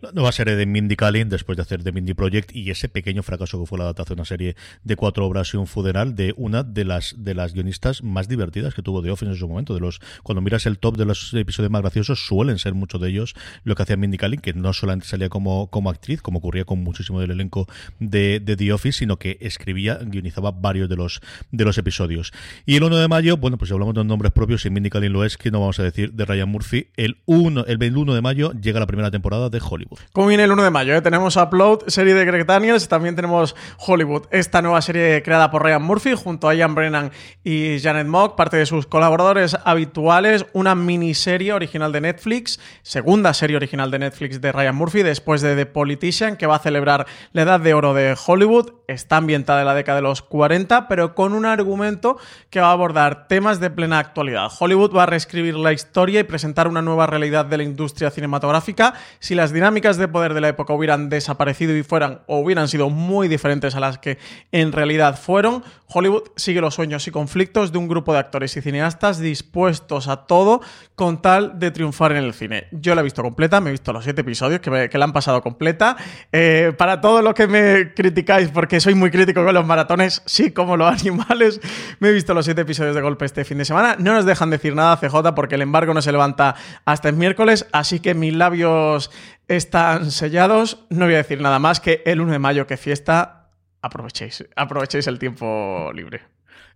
[0.00, 3.24] La nueva serie de Mindy Kaling, después de hacer The Mindy Project y ese pequeño
[3.24, 6.34] fracaso que fue la adaptación de una serie de cuatro obras y un funeral de
[6.36, 9.74] una de las de las guionistas más divertidas que tuvo The Office en su momento.
[9.74, 13.08] De los Cuando miras el top de los episodios más graciosos, suelen ser muchos de
[13.08, 13.34] ellos
[13.64, 16.78] lo que hacía Mindy Kaling, que no solamente salía como, como actriz, como ocurría con
[16.84, 17.66] muchísimo del elenco
[17.98, 21.20] de, The Office, sino que escribía, guionizaba varios de los,
[21.50, 22.30] de los episodios.
[22.66, 25.12] Y el 1 de mayo, bueno, pues si hablamos de nombres propios, y Mindy Kaling
[25.12, 28.20] lo es, que no vamos a decir de Ryan Murphy, el 1, el 21 de
[28.20, 29.87] mayo llega la primera temporada de Hollywood.
[30.12, 30.94] ¿Cómo viene el 1 de mayo?
[30.94, 31.00] Eh?
[31.00, 35.82] Tenemos Upload, serie de Greg Daniels, también tenemos Hollywood, esta nueva serie creada por Ryan
[35.82, 37.10] Murphy junto a Ian Brennan
[37.42, 43.56] y Janet Mock, parte de sus colaboradores habituales, una miniserie original de Netflix, segunda serie
[43.56, 47.42] original de Netflix de Ryan Murphy, después de The Politician, que va a celebrar la
[47.42, 51.32] edad de oro de Hollywood, está ambientada en la década de los 40, pero con
[51.32, 52.18] un argumento
[52.50, 54.50] que va a abordar temas de plena actualidad.
[54.58, 58.94] Hollywood va a reescribir la historia y presentar una nueva realidad de la industria cinematográfica.
[59.18, 62.90] Si las dinámicas de poder de la época hubieran desaparecido y fueran o hubieran sido
[62.90, 64.18] muy diferentes a las que
[64.50, 68.60] en realidad fueron, Hollywood sigue los sueños y conflictos de un grupo de actores y
[68.60, 70.60] cineastas dispuestos a todo
[70.96, 72.66] con tal de triunfar en el cine.
[72.72, 75.40] Yo la he visto completa, me he visto los siete episodios que, la han pasado
[75.42, 75.96] completa.
[76.32, 80.50] Eh, para todo lo que me criticáis, porque soy muy crítico con los maratones, sí,
[80.50, 81.60] como los animales,
[82.00, 83.96] me he visto los siete episodios de golpe este fin de semana.
[83.98, 87.66] No nos dejan decir nada, CJ, porque el embargo no se levanta hasta el miércoles,
[87.72, 89.10] así que mis labios
[89.48, 90.86] están sellados.
[90.90, 93.50] No voy a decir nada más que el 1 de mayo, que fiesta,
[93.82, 96.22] aprovechéis, aprovechéis el tiempo libre.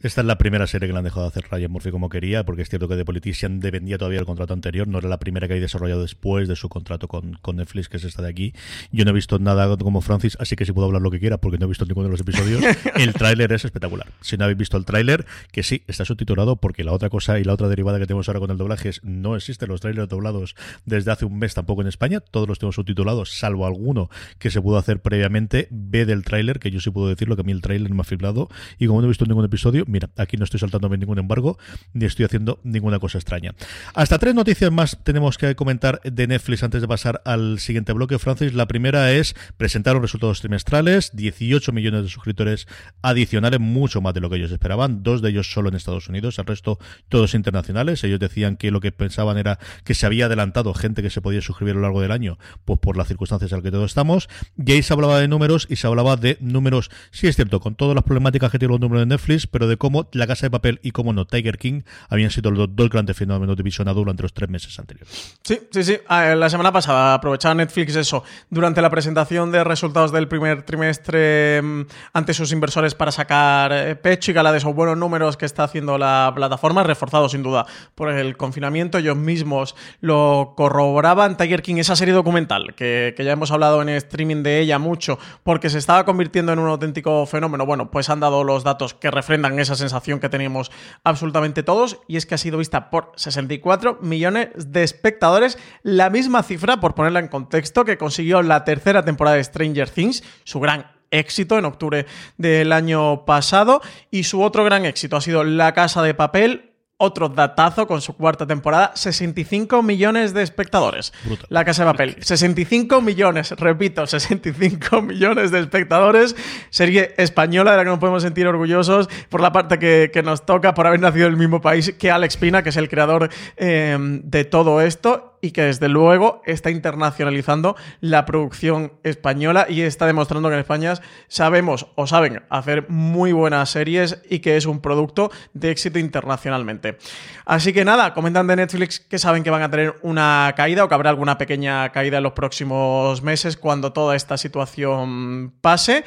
[0.02, 2.44] Esta es la primera serie que le han dejado de hacer Ryan Murphy como quería,
[2.44, 5.46] porque es cierto que The Politician dependía todavía del contrato anterior, no era la primera
[5.46, 8.52] que había desarrollado después de su contrato con, con, Netflix, que es esta de aquí.
[8.90, 11.38] Yo no he visto nada como Francis, así que sí puedo hablar lo que quiera,
[11.38, 12.64] porque no he visto ninguno de los episodios.
[12.96, 14.08] El tráiler es espectacular.
[14.22, 17.44] Si no habéis visto el tráiler, que sí, está subtitulado, porque la otra cosa y
[17.44, 20.56] la otra derivada que tenemos ahora con el doblaje es no existen los trailers doblados
[20.84, 24.60] desde hace un mes tampoco en España, todos los tenemos subtitulados, salvo alguno que se
[24.60, 25.68] pudo hacer previamente.
[25.70, 28.04] Ve del tráiler, que yo sí puedo decirlo, que a mí el tráiler me ha
[28.04, 28.48] fiblado,
[28.78, 31.58] y como no he visto ningún episodio, mira, aquí no estoy saltándome ningún embargo
[31.92, 33.54] ni estoy haciendo ninguna cosa extraña.
[33.94, 38.18] Hasta tres noticias más tenemos que comentar de Netflix antes de pasar al siguiente bloque,
[38.18, 38.54] Francis.
[38.54, 42.66] La primera es presentar los resultados trimestrales, 18 millones de suscriptores
[43.02, 46.38] adicionales, mucho más de lo que ellos esperaban, dos de ellos solo en Estados Unidos,
[46.38, 46.78] el resto
[47.08, 48.02] todos internacionales.
[48.04, 51.40] Ellos decían que lo que pensaban era que se había adelantado gente que se podía
[51.40, 54.28] suscribir a lo largo del año, pues por las circunstancias en las que todos estamos.
[54.56, 57.74] Y ahí se hablaba de números y se hablaba de números, sí es cierto, con
[57.74, 60.50] todas las problemáticas que tienen los números de Netflix, pero de cómo la Casa de
[60.52, 64.22] Papel y, como no, Tiger King habían sido los dos grandes fenómenos de visionado durante
[64.22, 65.40] los tres meses anteriores.
[65.42, 65.98] Sí, sí, sí.
[66.06, 71.60] Ah, la semana pasada aprovechaba Netflix eso durante la presentación de resultados del primer trimestre
[71.60, 75.46] mm, ante sus inversores para sacar eh, pecho y gala de esos buenos números que
[75.46, 77.66] está haciendo la plataforma, reforzado sin duda
[77.96, 78.98] por el confinamiento.
[78.98, 81.36] Ellos mismos lo corroboraban.
[81.36, 85.18] Tiger King, esa serie documental que, que ya hemos hablado en streaming de ella mucho
[85.42, 87.66] porque se estaba convirtiendo en un auténtico fenómeno.
[87.66, 90.70] Bueno, pues han dado los datos que refrendan esa sensación que teníamos
[91.04, 96.42] absolutamente todos y es que ha sido vista por 64 millones de espectadores, la misma
[96.42, 100.86] cifra, por ponerla en contexto, que consiguió la tercera temporada de Stranger Things, su gran
[101.10, 102.06] éxito en octubre
[102.38, 106.71] del año pasado y su otro gran éxito ha sido La Casa de Papel,
[107.02, 111.12] otro datazo con su cuarta temporada, 65 millones de espectadores.
[111.48, 116.36] La Casa de Papel, 65 millones, repito, 65 millones de espectadores.
[116.70, 120.74] Serie española de la que nos podemos sentir orgullosos por la parte que, nos toca
[120.74, 123.98] por haber nacido en el mismo país que Alex Pina, que es el creador eh,
[123.98, 130.48] de todo esto y que desde luego está internacionalizando la producción española y está demostrando
[130.48, 130.94] que en España
[131.28, 136.96] sabemos o saben hacer muy buenas series y que es un producto de éxito internacionalmente.
[137.44, 140.88] Así que nada, comentan de Netflix que saben que van a tener una caída o
[140.88, 146.04] que habrá alguna pequeña caída en los próximos meses cuando toda esta situación pase.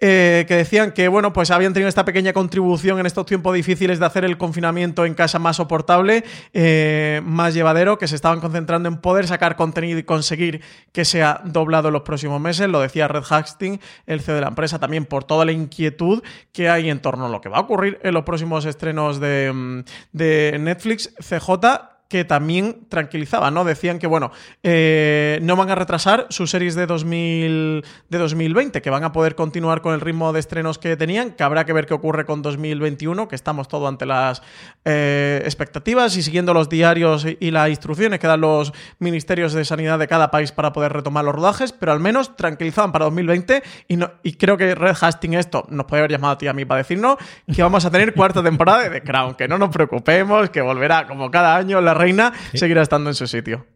[0.00, 3.98] Eh, que decían que, bueno, pues habían tenido esta pequeña contribución en estos tiempos difíciles
[3.98, 8.88] de hacer el confinamiento en casa más soportable, eh, más llevadero, que se estaban concentrando
[8.88, 12.68] en poder sacar contenido y conseguir que sea doblado en los próximos meses.
[12.68, 16.22] Lo decía Red Hastings, el CEO de la empresa, también por toda la inquietud
[16.52, 19.52] que hay en torno a lo que va a ocurrir en los próximos estrenos de,
[19.52, 19.80] mm,
[20.12, 21.12] de Netflix.
[21.18, 23.64] CJ que también tranquilizaba, ¿no?
[23.64, 24.32] Decían que, bueno,
[24.62, 29.34] eh, no van a retrasar sus series de, 2000, de 2020, que van a poder
[29.34, 32.40] continuar con el ritmo de estrenos que tenían, que habrá que ver qué ocurre con
[32.40, 34.42] 2021, que estamos todo ante las
[34.86, 39.98] eh, expectativas y siguiendo los diarios y, las instrucciones que dan los ministerios de sanidad
[39.98, 43.96] de cada país para poder retomar los rodajes, pero al menos tranquilizaban para 2020 y,
[43.96, 46.64] no, y creo que Red Hastings esto nos puede haber llamado a ti a mí
[46.64, 47.16] para decirnos
[47.54, 51.06] que vamos a tener cuarta temporada de The Crown, que no nos preocupemos, que volverá
[51.06, 53.66] como cada año la reina seguirá estando en su sitio.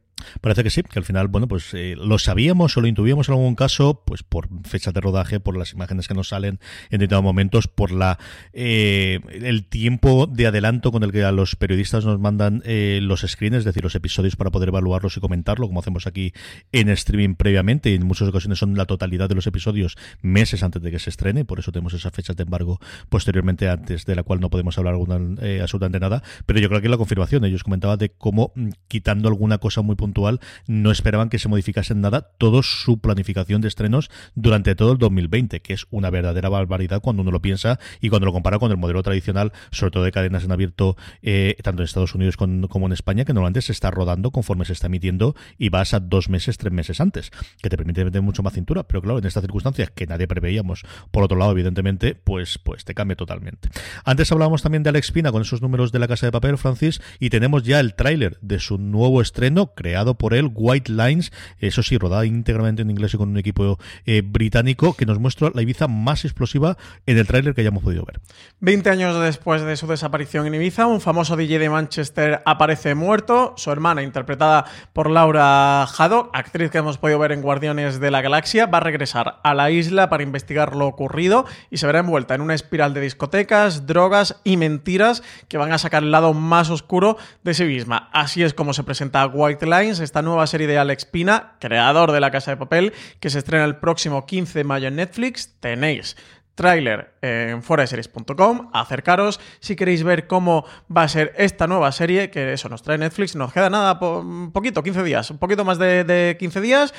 [0.41, 3.35] Parece que sí, que al final, bueno, pues eh, lo sabíamos o lo intuíamos en
[3.35, 6.61] algún caso, pues por fechas de rodaje, por las imágenes que nos salen
[6.91, 8.19] en determinados momentos, por la
[8.53, 13.23] eh, el tiempo de adelanto con el que a los periodistas nos mandan eh, los
[13.23, 16.33] screens, es decir, los episodios para poder evaluarlos y comentarlo, como hacemos aquí
[16.73, 20.83] en streaming previamente, y en muchas ocasiones son la totalidad de los episodios meses antes
[20.83, 24.23] de que se estrene, por eso tenemos esas fechas de embargo posteriormente antes, de la
[24.23, 25.17] cual no podemos hablar alguna,
[25.61, 29.59] absolutamente nada, pero yo creo que la confirmación, ellos comentaban de cómo mm, quitando alguna
[29.59, 34.11] cosa muy puntual no esperaban que se modificase en nada toda su planificación de estrenos
[34.35, 38.27] durante todo el 2020, que es una verdadera barbaridad cuando uno lo piensa y cuando
[38.27, 41.85] lo compara con el modelo tradicional, sobre todo de cadenas en abierto, eh, tanto en
[41.85, 45.69] Estados Unidos como en España, que normalmente se está rodando conforme se está emitiendo y
[45.69, 47.31] vas a dos meses, tres meses antes,
[47.63, 48.83] que te permite meter mucho más cintura.
[48.83, 52.95] Pero claro, en estas circunstancias que nadie preveíamos, por otro lado, evidentemente, pues, pues te
[52.95, 53.69] cambia totalmente.
[54.05, 57.01] Antes hablábamos también de Alex Pina con esos números de la Casa de Papel, Francis,
[57.21, 61.83] y tenemos ya el tráiler de su nuevo estreno creado por él, White Lines, eso
[61.83, 65.61] sí, rodada íntegramente en inglés y con un equipo eh, británico, que nos muestra la
[65.61, 68.19] Ibiza más explosiva en el tráiler que hayamos podido ver.
[68.59, 73.53] Veinte años después de su desaparición en Ibiza, un famoso DJ de Manchester aparece muerto,
[73.59, 74.65] su hermana, interpretada
[74.95, 78.81] por Laura Haddock, actriz que hemos podido ver en Guardianes de la Galaxia, va a
[78.81, 82.95] regresar a la isla para investigar lo ocurrido y se verá envuelta en una espiral
[82.95, 87.65] de discotecas, drogas y mentiras que van a sacar el lado más oscuro de sí
[87.65, 88.09] misma.
[88.15, 92.21] Así es como se presenta White Lines, esta nueva serie de Alex Pina, creador de
[92.21, 95.57] La Casa de Papel, que se estrena el próximo 15 de mayo en Netflix.
[95.59, 96.17] Tenéis
[96.55, 100.65] tráiler en foraseries.com, acercaros si queréis ver cómo
[100.95, 104.53] va a ser esta nueva serie, que eso nos trae Netflix, nos queda nada, un
[104.53, 106.95] poquito, 15 días, un poquito más de, de 15 días.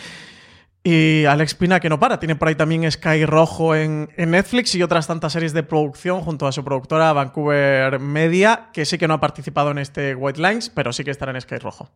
[0.85, 4.83] Y Alex Pina que no para, tiene por ahí también Sky Rojo en, Netflix y
[4.83, 9.13] otras tantas series de producción junto a su productora Vancouver Media, que sí que no
[9.13, 11.89] ha participado en este White Lines, pero sí que estará en Sky Rojo.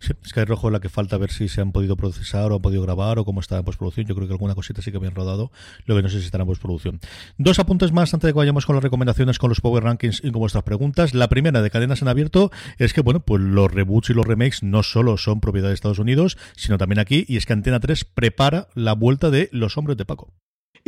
[0.00, 2.62] Sí, Sky Rojo es la que falta ver si se han podido procesar o han
[2.62, 4.06] podido grabar o cómo está en postproducción.
[4.06, 5.50] Yo creo que alguna cosita sí que habían rodado,
[5.84, 7.00] lo que no sé si estará en postproducción.
[7.38, 10.30] Dos apuntes más antes de que vayamos con las recomendaciones, con los Power Rankings y
[10.30, 11.14] con vuestras preguntas.
[11.14, 14.62] La primera de cadenas en abierto es que, bueno, pues los reboots y los remakes
[14.62, 18.04] no solo son propiedad de Estados Unidos, sino también aquí, y es que Antena 3
[18.04, 20.32] prepara la vuelta de Los Hombres de Paco.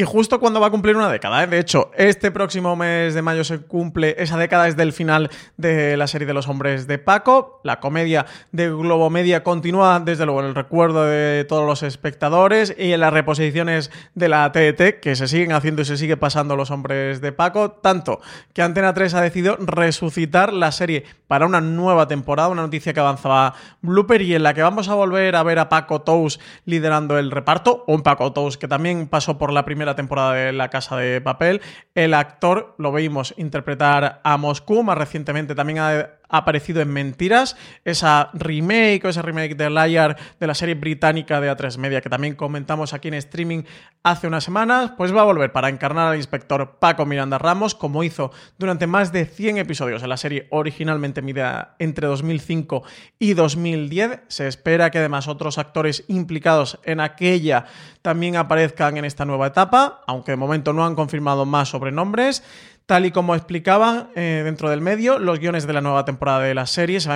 [0.01, 1.49] Y justo cuando va a cumplir una década, ¿eh?
[1.49, 5.97] de hecho, este próximo mes de mayo se cumple esa década desde el final de
[5.97, 7.61] la serie de los hombres de Paco.
[7.65, 12.77] La comedia de Globo Media continúa, desde luego, en el recuerdo de todos los espectadores
[12.79, 16.55] y en las reposiciones de la TET, que se siguen haciendo y se sigue pasando
[16.55, 17.73] los hombres de Paco.
[17.73, 18.21] Tanto
[18.53, 23.01] que Antena 3 ha decidido resucitar la serie para una nueva temporada, una noticia que
[23.01, 27.19] avanzaba Blooper y en la que vamos a volver a ver a Paco Tous liderando
[27.19, 30.97] el reparto, un Paco Tous que también pasó por la primera temporada de La Casa
[30.97, 31.61] de Papel.
[31.95, 38.31] El actor lo veimos interpretar a Moscú, más recientemente también ha aparecido en Mentiras, esa
[38.35, 42.35] remake o ese remake de Liar de la serie británica de A3 Media que también
[42.35, 43.63] comentamos aquí en streaming
[44.03, 48.05] hace unas semanas, pues va a volver para encarnar al inspector Paco Miranda Ramos, como
[48.05, 52.83] hizo durante más de 100 episodios en la serie originalmente medida entre 2005
[53.19, 54.21] y 2010.
[54.29, 57.67] Se espera que además otros actores implicados en aquella
[58.03, 62.43] también aparezcan en esta nueva etapa, aunque de momento no han confirmado más sobrenombres.
[62.89, 66.55] Tal y como explicaba eh, dentro del medio, los guiones de la nueva temporada de
[66.55, 67.11] la serie se,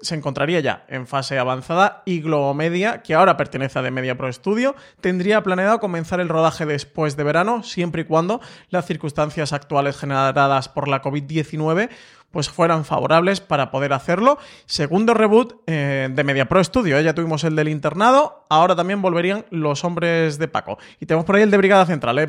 [0.00, 4.16] se encontraría ya en fase avanzada y Globo Media, que ahora pertenece a The Media
[4.16, 9.52] Pro Studio, tendría planeado comenzar el rodaje después de verano, siempre y cuando las circunstancias
[9.52, 11.88] actuales generadas por la COVID-19
[12.30, 14.38] pues fueran favorables para poder hacerlo.
[14.66, 17.02] Segundo reboot eh, de Media Pro Studio, ¿eh?
[17.02, 20.78] ya tuvimos el del internado, ahora también volverían los hombres de Paco.
[21.00, 22.16] Y tenemos por ahí el de Brigada Central.
[22.20, 22.28] ¿eh?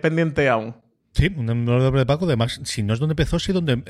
[0.00, 0.74] pendiente, aún.
[1.16, 2.26] Sí, un doble de Paco.
[2.26, 3.82] Además, si no es donde empezó, sí donde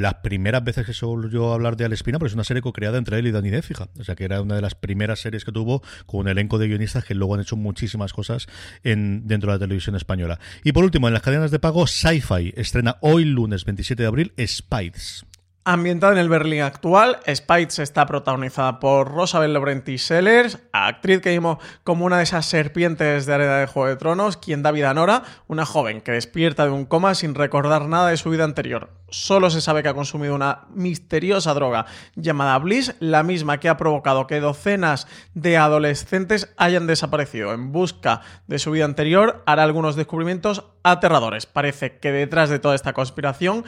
[0.00, 2.98] las primeras veces que se volvió a hablar de Alespina, pero es una serie co-creada
[2.98, 3.88] entre él y Dani fija.
[3.98, 6.68] O sea, que era una de las primeras series que tuvo con un elenco de
[6.68, 8.46] guionistas que luego han hecho muchísimas cosas
[8.84, 10.38] en, dentro de la televisión española.
[10.62, 14.32] Y por último, en las cadenas de pago, Sci-Fi estrena hoy lunes 27 de abril
[14.38, 15.26] Spides.
[15.64, 21.58] Ambientada en el Berlín actual, Spites está protagonizada por Rosabel Laurenti Sellers, actriz que vimos
[21.84, 24.94] como una de esas serpientes de arena de Juego de Tronos, quien da vida a
[24.94, 28.88] Nora, una joven que despierta de un coma sin recordar nada de su vida anterior.
[29.10, 31.84] Solo se sabe que ha consumido una misteriosa droga
[32.14, 37.52] llamada Bliss, la misma que ha provocado que docenas de adolescentes hayan desaparecido.
[37.52, 41.44] En busca de su vida anterior, hará algunos descubrimientos aterradores.
[41.44, 43.64] Parece que detrás de toda esta conspiración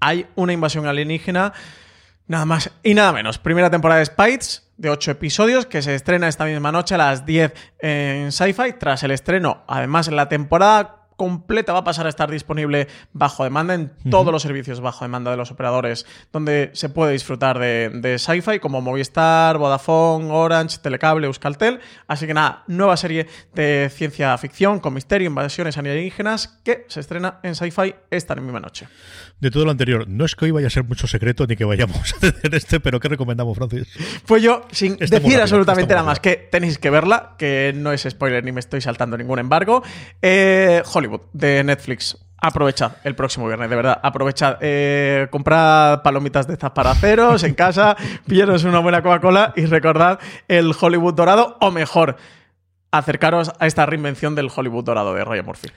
[0.00, 1.52] hay una invasión alienígena,
[2.26, 3.38] nada más y nada menos.
[3.38, 7.26] Primera temporada de Spites, de 8 episodios, que se estrena esta misma noche a las
[7.26, 8.74] 10 en Sci-Fi.
[8.78, 13.74] Tras el estreno, además, la temporada completa va a pasar a estar disponible bajo demanda
[13.74, 18.18] en todos los servicios bajo demanda de los operadores donde se puede disfrutar de, de
[18.18, 21.80] sci-fi como Movistar, Vodafone, Orange, Telecable, Euskaltel.
[22.06, 27.38] Así que nada, nueva serie de ciencia ficción con misterio, invasiones alienígenas que se estrena
[27.42, 28.88] en sci-fi esta misma noche.
[29.40, 31.66] De todo lo anterior, no es que hoy vaya a ser mucho secreto ni que
[31.66, 33.88] vayamos a tener este, pero ¿qué recomendamos, Francis?
[34.26, 38.42] Pues yo, sin decir absolutamente nada más, que tenéis que verla, que no es spoiler
[38.42, 39.82] ni me estoy saltando ningún embargo.
[40.22, 42.16] Eh, Hollywood de Netflix.
[42.42, 44.00] Aprovechad el próximo viernes, de verdad.
[44.02, 44.58] Aprovechad.
[44.60, 47.96] Eh, comprad palomitas de estas para haceros en casa,
[48.26, 52.16] pillaros una buena Coca-Cola y recordad el Hollywood dorado, o mejor,
[52.90, 55.68] acercaros a esta reinvención del Hollywood dorado de Ryan Murphy.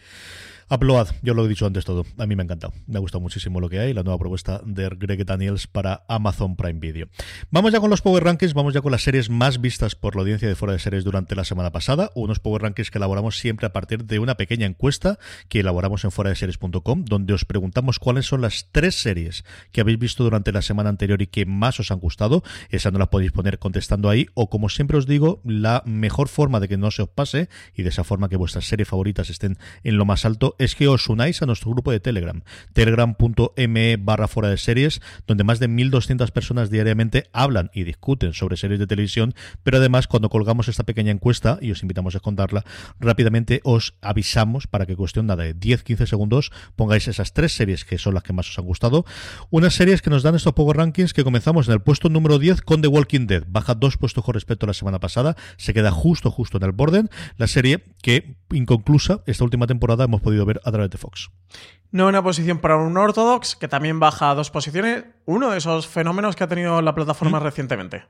[0.70, 2.06] Upload, yo lo he dicho antes todo.
[2.18, 2.74] A mí me ha encantado.
[2.88, 6.56] Me ha gustado muchísimo lo que hay, la nueva propuesta de Greg Daniels para Amazon
[6.56, 7.08] Prime Video.
[7.52, 10.22] Vamos ya con los Power Rankings, vamos ya con las series más vistas por la
[10.22, 12.12] audiencia de fuera de series durante la semana pasada.
[12.16, 16.12] Unos Power Rankings que elaboramos siempre a partir de una pequeña encuesta que elaboramos en
[16.12, 20.52] fuera de series.com, donde os preguntamos cuáles son las tres series que habéis visto durante
[20.52, 22.44] la semana anterior y que más os han gustado.
[22.70, 26.60] Esa no la podéis poner contestando ahí, o como siempre os digo, la mejor forma
[26.60, 29.58] de que no se os pase y de esa forma que vuestras series favoritas estén
[29.84, 32.44] en lo más alto es que os unáis a nuestro grupo de Telegram,
[32.74, 38.58] telegram.me barra fuera de series, donde más de 1.200 personas diariamente hablan y discuten sobre
[38.58, 39.34] series de televisión,
[39.64, 42.64] pero además cuando colgamos esta pequeña encuesta, y os invitamos a contarla,
[43.00, 47.98] rápidamente os avisamos para que cuestión nada de 10-15 segundos pongáis esas tres series que
[47.98, 49.06] son las que más os han gustado.
[49.50, 52.62] Unas series que nos dan estos Power Rankings que comenzamos en el puesto número 10
[52.62, 55.92] con The Walking Dead, baja dos puestos con respecto a la semana pasada, se queda
[55.92, 60.62] justo justo en el borden, la serie que inconclusa esta última temporada hemos podido ver
[60.64, 61.30] a través de Fox.
[61.94, 65.86] No una posición para un Orthodox, que también baja a dos posiciones, uno de esos
[65.86, 67.44] fenómenos que ha tenido la plataforma ¿Mm?
[67.44, 68.06] recientemente.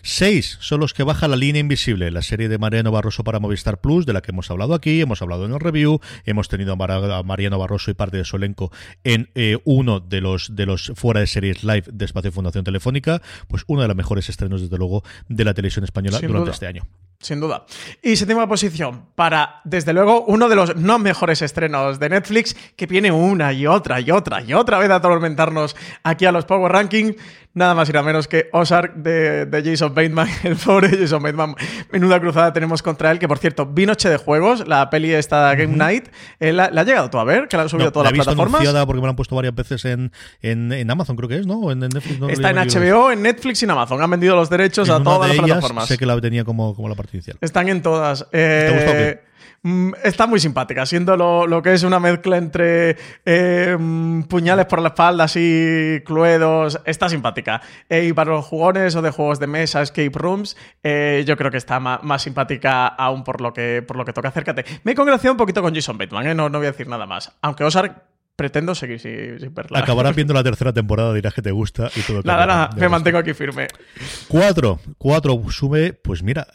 [0.00, 3.82] Seis son los que baja la línea invisible, la serie de Mariano Barroso para Movistar
[3.82, 7.22] Plus, de la que hemos hablado aquí, hemos hablado en el review, hemos tenido a
[7.22, 8.72] Mariano Barroso y parte de su elenco
[9.04, 13.20] en eh, uno de los, de los fuera de series live de Espacio Fundación Telefónica,
[13.46, 16.84] pues uno de los mejores estrenos, desde luego, de la televisión española durante este año.
[17.20, 17.66] Sin duda.
[18.00, 22.86] Y séptima posición para, desde luego, uno de los no mejores estrenos de Netflix que
[22.86, 26.72] viene una y otra y otra y otra vez a atormentarnos aquí a los Power
[26.72, 27.16] Rankings
[27.58, 31.54] nada más y nada menos que Ozark de, Jason Bateman, el pobre Jason Bateman.
[31.92, 35.54] Menuda cruzada tenemos contra él, que por cierto, vi Noche de Juegos, la peli esta
[35.54, 36.08] Game Night,
[36.40, 37.48] eh, ¿la, ha llegado tú a ver?
[37.48, 38.62] Que la han subido todas las plataformas.
[38.86, 41.70] porque me la han puesto varias veces en, en, Amazon, creo que es, ¿no?
[41.70, 44.00] En, Netflix, Está en HBO, en Netflix y en Amazon.
[44.00, 45.88] Han vendido los derechos a todas las plataformas.
[45.88, 47.38] Sé que la tenía como, como la parte inicial.
[47.40, 48.26] Están en todas.
[48.32, 49.27] Eh, Mm,
[50.02, 54.88] está muy simpática, siendo lo, que es una mezcla entre eh, mm, puñales por la
[54.88, 56.80] espalda, así cluedos.
[56.84, 57.60] Está simpática.
[57.88, 61.50] Eh, y para los jugones o de juegos de mesa, escape rooms, eh, yo creo
[61.50, 64.28] que está más, simpática aún por lo que, por lo que toca.
[64.28, 64.64] Acércate.
[64.84, 67.32] Me he congraciado un poquito con Jason Bateman, no, no voy a decir nada más.
[67.42, 69.80] Aunque Ozark pretendo seguir sin, verla.
[69.80, 72.22] Acabarás viendo la tercera temporada, dirás que te gusta y todo.
[72.22, 73.66] Nada, nada, me mantengo aquí firme.
[74.28, 76.46] Cuatro, cuatro sube, pues mira,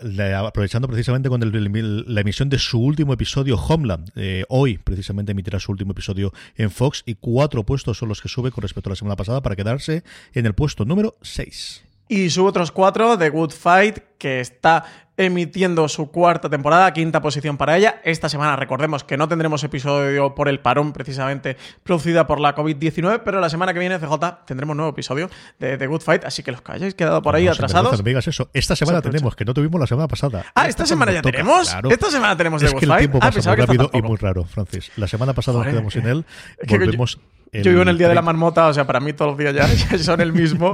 [0.47, 4.11] aprovechando precisamente con la emisión de su último episodio, Homeland.
[4.15, 8.29] Eh, hoy, precisamente, emitirá su último episodio en Fox y cuatro puestos son los que
[8.29, 11.83] sube con respecto a la semana pasada para quedarse en el puesto número seis.
[12.07, 14.85] Y sube otros cuatro, The Good Fight, que está
[15.15, 18.01] emitiendo su cuarta temporada, quinta posición para ella.
[18.03, 23.21] Esta semana recordemos que no tendremos episodio por el parón precisamente producida por la COVID-19,
[23.23, 25.29] pero la semana que viene, CJ, tendremos nuevo episodio
[25.59, 28.01] de The Good Fight, así que los que hayáis quedado por ahí atrasados.
[28.27, 28.49] eso.
[28.53, 30.45] Esta semana tenemos, que no tuvimos la semana pasada.
[30.55, 31.75] Ah, esta, semana ya tenemos.
[31.89, 32.91] Esta semana tenemos The Good Fight.
[32.91, 34.91] El tiempo ah, pasa muy rápido y muy raro, Francis.
[34.97, 36.25] La semana pasada nos quedamos sin él,
[36.67, 39.37] volvemos Yo vivo en el día de la marmota, o sea, para mí todos los
[39.37, 39.53] días
[39.89, 40.73] ya, son el mismo.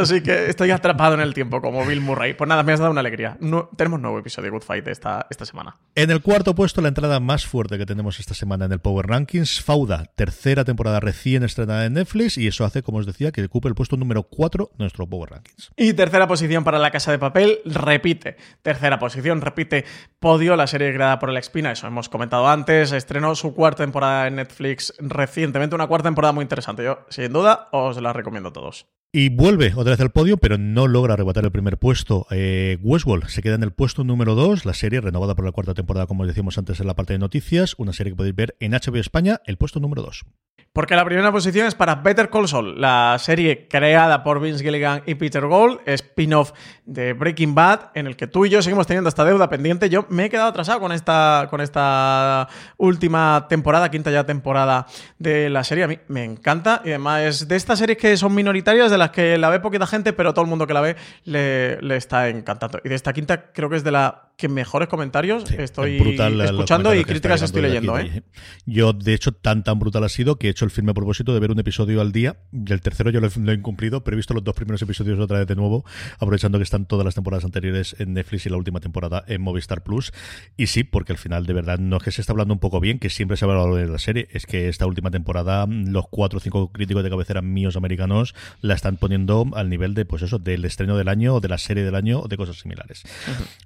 [0.00, 2.34] así que estoy atrapado en el tiempo, como Bill Murray.
[2.34, 3.36] Pues nada, me has dado una alegría.
[3.40, 5.76] No, tenemos nuevo episodio de Good Fight esta, esta semana.
[5.94, 9.06] En el cuarto puesto, la entrada más fuerte que tenemos esta semana en el Power
[9.06, 13.44] Rankings, Fauda, tercera temporada recién estrenada en Netflix, y eso hace, como os decía, que
[13.44, 15.70] ocupe el puesto número 4 de nuestro Power Rankings.
[15.76, 18.36] Y tercera posición para La Casa de Papel, repite.
[18.62, 19.84] Tercera posición, repite
[20.20, 24.28] podio, la serie creada por el Espina, eso hemos comentado antes, estrenó su cuarta temporada
[24.28, 26.84] en Netflix recientemente, una cuarta temporada muy interesante.
[26.84, 28.86] Yo, sin duda, os la recomiendo a todos.
[29.14, 32.26] Y vuelve otra vez al podio, pero no logra arrebatar el primer puesto.
[32.30, 35.74] Eh, Westworld se queda en el puesto número 2, la serie renovada por la cuarta
[35.74, 38.72] temporada, como decíamos antes en la parte de noticias, una serie que podéis ver en
[38.72, 40.24] HBO España, el puesto número 2.
[40.72, 45.02] Porque la primera posición es para Better Call Saul, la serie creada por Vince Gilligan
[45.04, 46.52] y Peter Gold, spin-off
[46.86, 49.90] de Breaking Bad, en el que tú y yo seguimos teniendo esta deuda pendiente.
[49.90, 52.48] Yo me he quedado atrasado con esta, con esta
[52.78, 54.86] última temporada, quinta ya temporada
[55.18, 55.84] de la serie.
[55.84, 59.36] A mí me encanta y además de estas series que son minoritarias, de las que
[59.38, 62.80] la ve poquita gente, pero todo el mundo que la ve le, le está encantando.
[62.84, 65.98] Y de esta quinta creo que es de la que mejores comentarios estoy
[66.42, 67.98] escuchando y críticas estoy leyendo.
[67.98, 68.22] ¿eh?
[68.66, 71.40] Yo, de hecho, tan tan brutal ha sido que he hecho el firme propósito de
[71.40, 72.36] ver un episodio al día.
[72.52, 75.46] El tercero yo lo he, incumplido, pero he visto los dos primeros episodios otra vez
[75.46, 75.84] de nuevo,
[76.18, 79.82] aprovechando que están todas las temporadas anteriores en Netflix y la última temporada en Movistar
[79.82, 80.12] Plus.
[80.56, 82.80] Y sí, porque al final, de verdad, no es que se está hablando un poco
[82.80, 86.08] bien, que siempre se ha hablado de la serie, es que esta última temporada, los
[86.08, 90.22] cuatro o cinco críticos de cabecera míos americanos la están poniendo al nivel de, pues
[90.22, 93.02] eso, del estreno del año o de la serie del año o de cosas similares.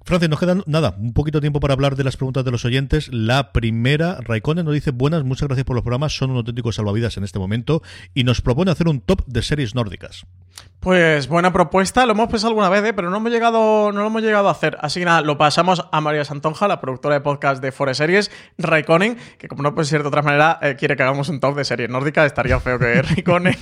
[0.03, 2.65] Francis, nos quedan nada, un poquito de tiempo para hablar de las preguntas de los
[2.65, 3.09] oyentes.
[3.11, 7.17] La primera, Raikkonen nos dice, buenas, muchas gracias por los programas, son un auténtico salvavidas
[7.17, 7.81] en este momento
[8.13, 10.25] y nos propone hacer un top de series nórdicas.
[10.79, 12.93] Pues buena propuesta, lo hemos pensado alguna vez, ¿eh?
[12.93, 14.77] pero no hemos llegado, no lo hemos llegado a hacer.
[14.81, 18.31] Así que nada, lo pasamos a María Santonja, la productora de podcast de Forest Series,
[18.57, 21.55] Raikkonen, que como no puede ser de otra manera, eh, quiere que hagamos un top
[21.55, 22.25] de series nórdicas.
[22.25, 23.55] Estaría feo que Raikkonen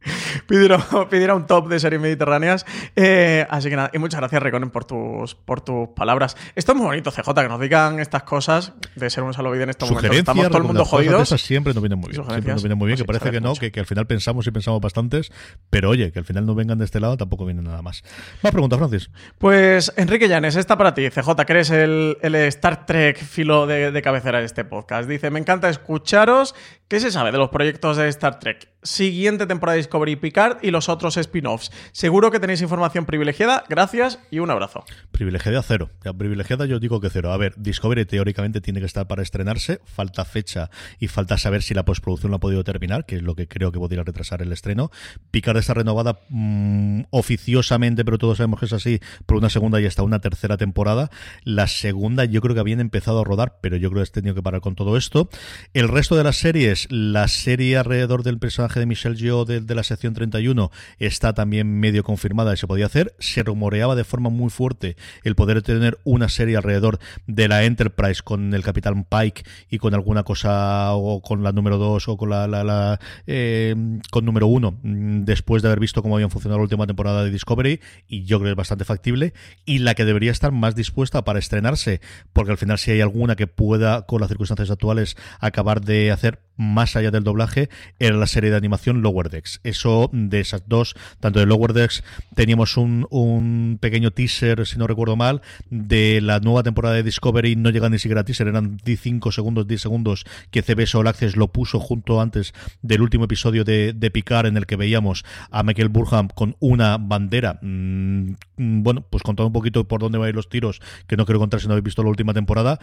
[0.46, 2.64] pidiera, un top de series mediterráneas.
[2.96, 6.36] Eh, así que nada, y muchas gracias, Raikkonen, por tus, por tus palabras.
[6.54, 9.70] Esto es muy bonito, CJ, que nos digan estas cosas de ser un salvavidas en
[9.70, 10.16] estos momentos.
[10.16, 11.28] Estamos todo el mundo jodidos.
[11.28, 12.24] Siempre nos vienen muy bien.
[12.24, 14.50] Siempre nos vienen muy bien, que parece que no, que, que, al final pensamos y
[14.50, 15.32] pensamos bastantes,
[15.70, 18.02] pero oye, que al final no vengan de este lado tampoco viene nada más.
[18.42, 19.10] Más pregunta, Francis.
[19.38, 22.16] Pues Enrique Llanes, esta para ti, CJ, que eres el,
[22.48, 25.08] Star Trek filo de, de cabecera de este podcast.
[25.08, 26.54] Dice, me encanta escucharos.
[26.88, 28.68] ¿Qué se sabe de los proyectos de Star Trek?
[28.82, 31.70] Siguiente temporada de Discovery Picard y los otros spin-offs.
[31.92, 33.64] Seguro que tenéis información privilegiada.
[33.68, 34.84] Gracias y un abrazo.
[35.10, 35.90] Privilegiada cero.
[36.16, 37.32] Privilegiada yo digo que cero.
[37.32, 39.80] A ver, Discovery teóricamente tiene que estar para estrenarse.
[39.84, 43.34] Falta fecha y falta saber si la postproducción la ha podido terminar, que es lo
[43.34, 44.90] que creo que podría retrasar el estreno.
[45.30, 49.86] Picard está renovada mm, oficiosamente, pero todos sabemos que es así, por una segunda y
[49.86, 51.10] hasta una tercera temporada.
[51.42, 54.34] La segunda yo creo que habían empezado a rodar, pero yo creo que he tenido
[54.34, 55.28] que parar con todo esto.
[55.74, 59.82] El resto de las series, la serie alrededor del personaje de Michelle Yeoh de, la
[59.82, 63.14] sección 31 está también medio confirmada y se podía hacer.
[63.18, 68.22] Se rumoreaba de forma muy fuerte el poder tener una serie alrededor de la Enterprise
[68.22, 72.30] con el Capitán Pike y con alguna cosa o con la número 2 o con
[72.30, 73.74] la, la, eh,
[74.10, 77.30] con número 1 mm, después de haber visto cómo habían funcionado la última temporada de
[77.30, 79.32] Discovery y yo creo que es bastante factible
[79.64, 82.00] y la que debería estar más dispuesta para estrenarse
[82.32, 86.40] porque al final si hay alguna que pueda con las circunstancias actuales acabar de hacer
[86.58, 89.60] más allá del doblaje era la serie de animación Lower Decks.
[89.64, 92.02] Eso de esas dos, tanto de Lower Decks,
[92.34, 97.56] teníamos un, un pequeño teaser, si no recuerdo mal, de la nueva temporada de Discovery,
[97.56, 101.36] no llega ni siquiera a teaser, eran 5 segundos, 10 segundos, que CBS All Access
[101.36, 105.88] lo puso junto antes del último episodio de, Picard, en el que veíamos a Michael
[105.88, 110.34] Burham con una bandera, mm, bueno, pues contando un poquito por dónde van a ir
[110.34, 112.78] los tiros, que no quiero contar si no habéis visto la última temporada.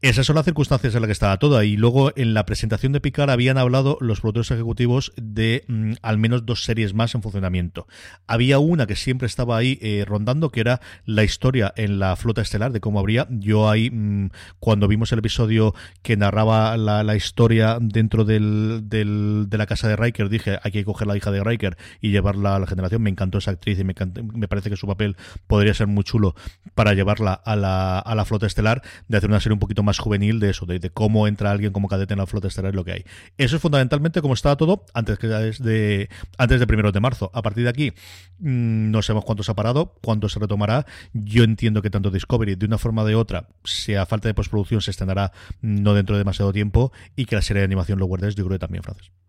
[0.00, 1.64] Esas son las circunstancias en las que estaba toda.
[1.64, 6.18] Y luego en la presentación de Picard, habían hablado los productores ejecutivos de mm, al
[6.18, 7.86] menos dos series más en funcionamiento.
[8.26, 12.42] Había una que siempre estaba ahí eh, rondando, que era la historia en la flota
[12.42, 13.26] estelar, de cómo habría.
[13.30, 19.66] Yo ahí, mm, cuando vimos el episodio que narraba la, historia dentro del, de la
[19.66, 22.66] casa de Riker, dije, hay que coger la hija de Riker y llevarla a la
[22.66, 23.02] generación.
[23.02, 23.94] Me encantó esa actriz y me,
[24.34, 25.16] me parece que su papel
[25.46, 26.34] podría ser muy chulo
[26.74, 29.98] para llevarla a la, a la flota estelar, de hacer una serie un poquito más
[29.98, 32.76] juvenil de eso, de, de cómo entra alguien como cadete en la flota estelar y
[32.76, 33.04] lo que hay.
[33.38, 36.08] Eso es fundamentalmente como estaba todo antes que de
[36.38, 37.30] antes de primero de marzo.
[37.34, 37.92] A partir de aquí,
[38.38, 40.86] mm, no sabemos cuánto se ha parado, cuánto se retomará.
[41.12, 44.80] Yo entiendo que tanto Discovery, de una forma o de otra, sea falta de postproducción,
[44.80, 48.34] se estrenará no dentro de demasiado tiempo y que la serie de animación Lower Decks,
[48.34, 49.21] yo creo que también, Francis.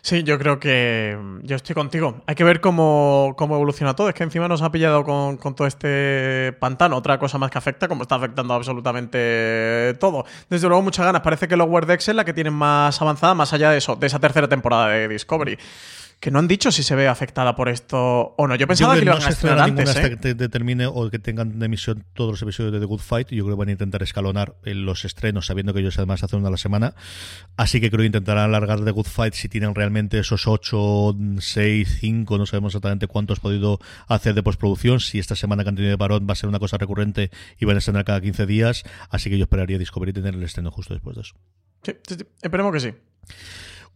[0.00, 2.22] Sí, yo creo que yo estoy contigo.
[2.26, 4.08] Hay que ver cómo, cómo evoluciona todo.
[4.08, 6.96] Es que encima nos ha pillado con, con, todo este pantano.
[6.96, 10.24] Otra cosa más que afecta, como está afectando absolutamente todo.
[10.48, 11.22] Desde luego, muchas ganas.
[11.22, 14.06] Parece que Lower Decks es la que tienen más avanzada, más allá de eso, de
[14.06, 15.58] esa tercera temporada de Discovery
[16.20, 18.56] que no han dicho si se ve afectada por esto o no.
[18.56, 19.90] Yo pensaba que, lo iban a estrenar antes.
[19.90, 20.18] Hasta ¿eh?
[20.18, 23.28] que determine o que tengan de emisión todos los episodios de The Good Fight.
[23.30, 26.48] Yo creo que van a intentar escalonar los estrenos, sabiendo que ellos además hacen una
[26.48, 26.94] a la semana.
[27.56, 31.98] Así que creo que intentarán alargar The Good Fight si tienen realmente esos 8, 6,
[32.00, 33.78] 5, no sabemos exactamente cuántos podido
[34.08, 34.98] hacer de postproducción.
[34.98, 37.30] Si esta semana que han tenido de parón va a ser una cosa recurrente
[37.60, 38.82] y van a estrenar cada 15 días.
[39.10, 41.36] Así que yo esperaría Discovery tener el estreno justo después de eso.
[41.84, 42.26] Sí, sí, sí.
[42.42, 42.94] esperemos que sí.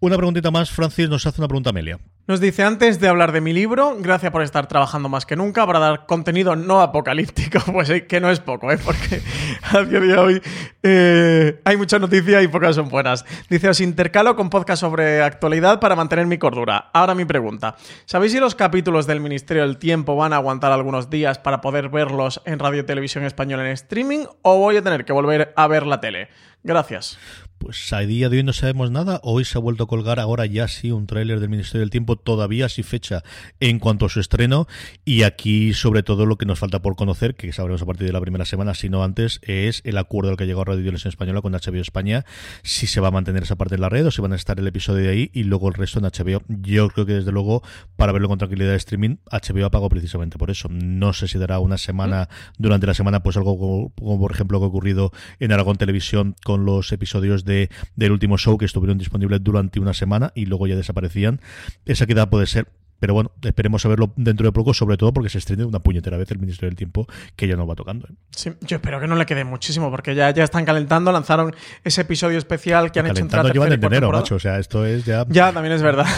[0.02, 2.00] Una preguntita más, Francis nos hace una pregunta Amelia.
[2.26, 5.64] Nos dice, antes de hablar de mi libro, gracias por estar trabajando más que nunca
[5.64, 8.78] para dar contenido no apocalíptico, pues sí, que no es poco, ¿eh?
[8.84, 9.22] porque
[9.62, 10.42] a día de hoy
[10.82, 13.24] eh, hay mucha noticia y pocas son buenas.
[13.48, 16.90] Dice, os intercalo con podcast sobre actualidad para mantener mi cordura.
[16.92, 21.10] Ahora mi pregunta, ¿sabéis si los capítulos del Ministerio del Tiempo van a aguantar algunos
[21.10, 25.04] días para poder verlos en Radio y Televisión Española en streaming o voy a tener
[25.04, 26.28] que volver a ver la tele?
[26.64, 27.18] Gracias.
[27.62, 29.20] Pues a día de hoy no sabemos nada.
[29.22, 32.16] Hoy se ha vuelto a colgar ahora ya sí un tráiler del Ministerio del Tiempo,
[32.16, 33.22] todavía sin fecha
[33.60, 34.66] en cuanto a su estreno.
[35.04, 38.12] Y aquí, sobre todo, lo que nos falta por conocer, que sabremos a partir de
[38.12, 41.10] la primera semana, si no antes, es el acuerdo al que ha llegado Radio Televisión
[41.10, 42.24] Española con HBO España.
[42.64, 44.58] Si se va a mantener esa parte en la red o si van a estar
[44.58, 46.42] el episodio de ahí y luego el resto en HBO.
[46.48, 47.62] Yo creo que desde luego,
[47.94, 50.66] para verlo con tranquilidad de streaming, HBO ha pagado precisamente por eso.
[50.68, 52.28] No sé si dará una semana,
[52.58, 55.76] durante la semana, pues algo como, como por ejemplo lo que ha ocurrido en Aragón
[55.76, 57.51] Televisión con los episodios de
[57.96, 61.40] del último show que estuvieron disponibles durante una semana y luego ya desaparecían.
[61.86, 62.68] Esa queda puede ser
[63.02, 66.16] pero bueno, esperemos a verlo dentro de poco, sobre todo porque se estrene una puñetera
[66.16, 68.06] vez el Ministerio del Tiempo que ya no va tocando.
[68.06, 68.12] ¿eh?
[68.30, 71.52] Sí, yo espero que no le quede muchísimo, porque ya, ya están calentando, lanzaron
[71.82, 74.86] ese episodio especial que han hecho entre la llevan en enero, macho, o sea, esto
[74.86, 75.26] es ya...
[75.28, 76.06] Ya, también es verdad.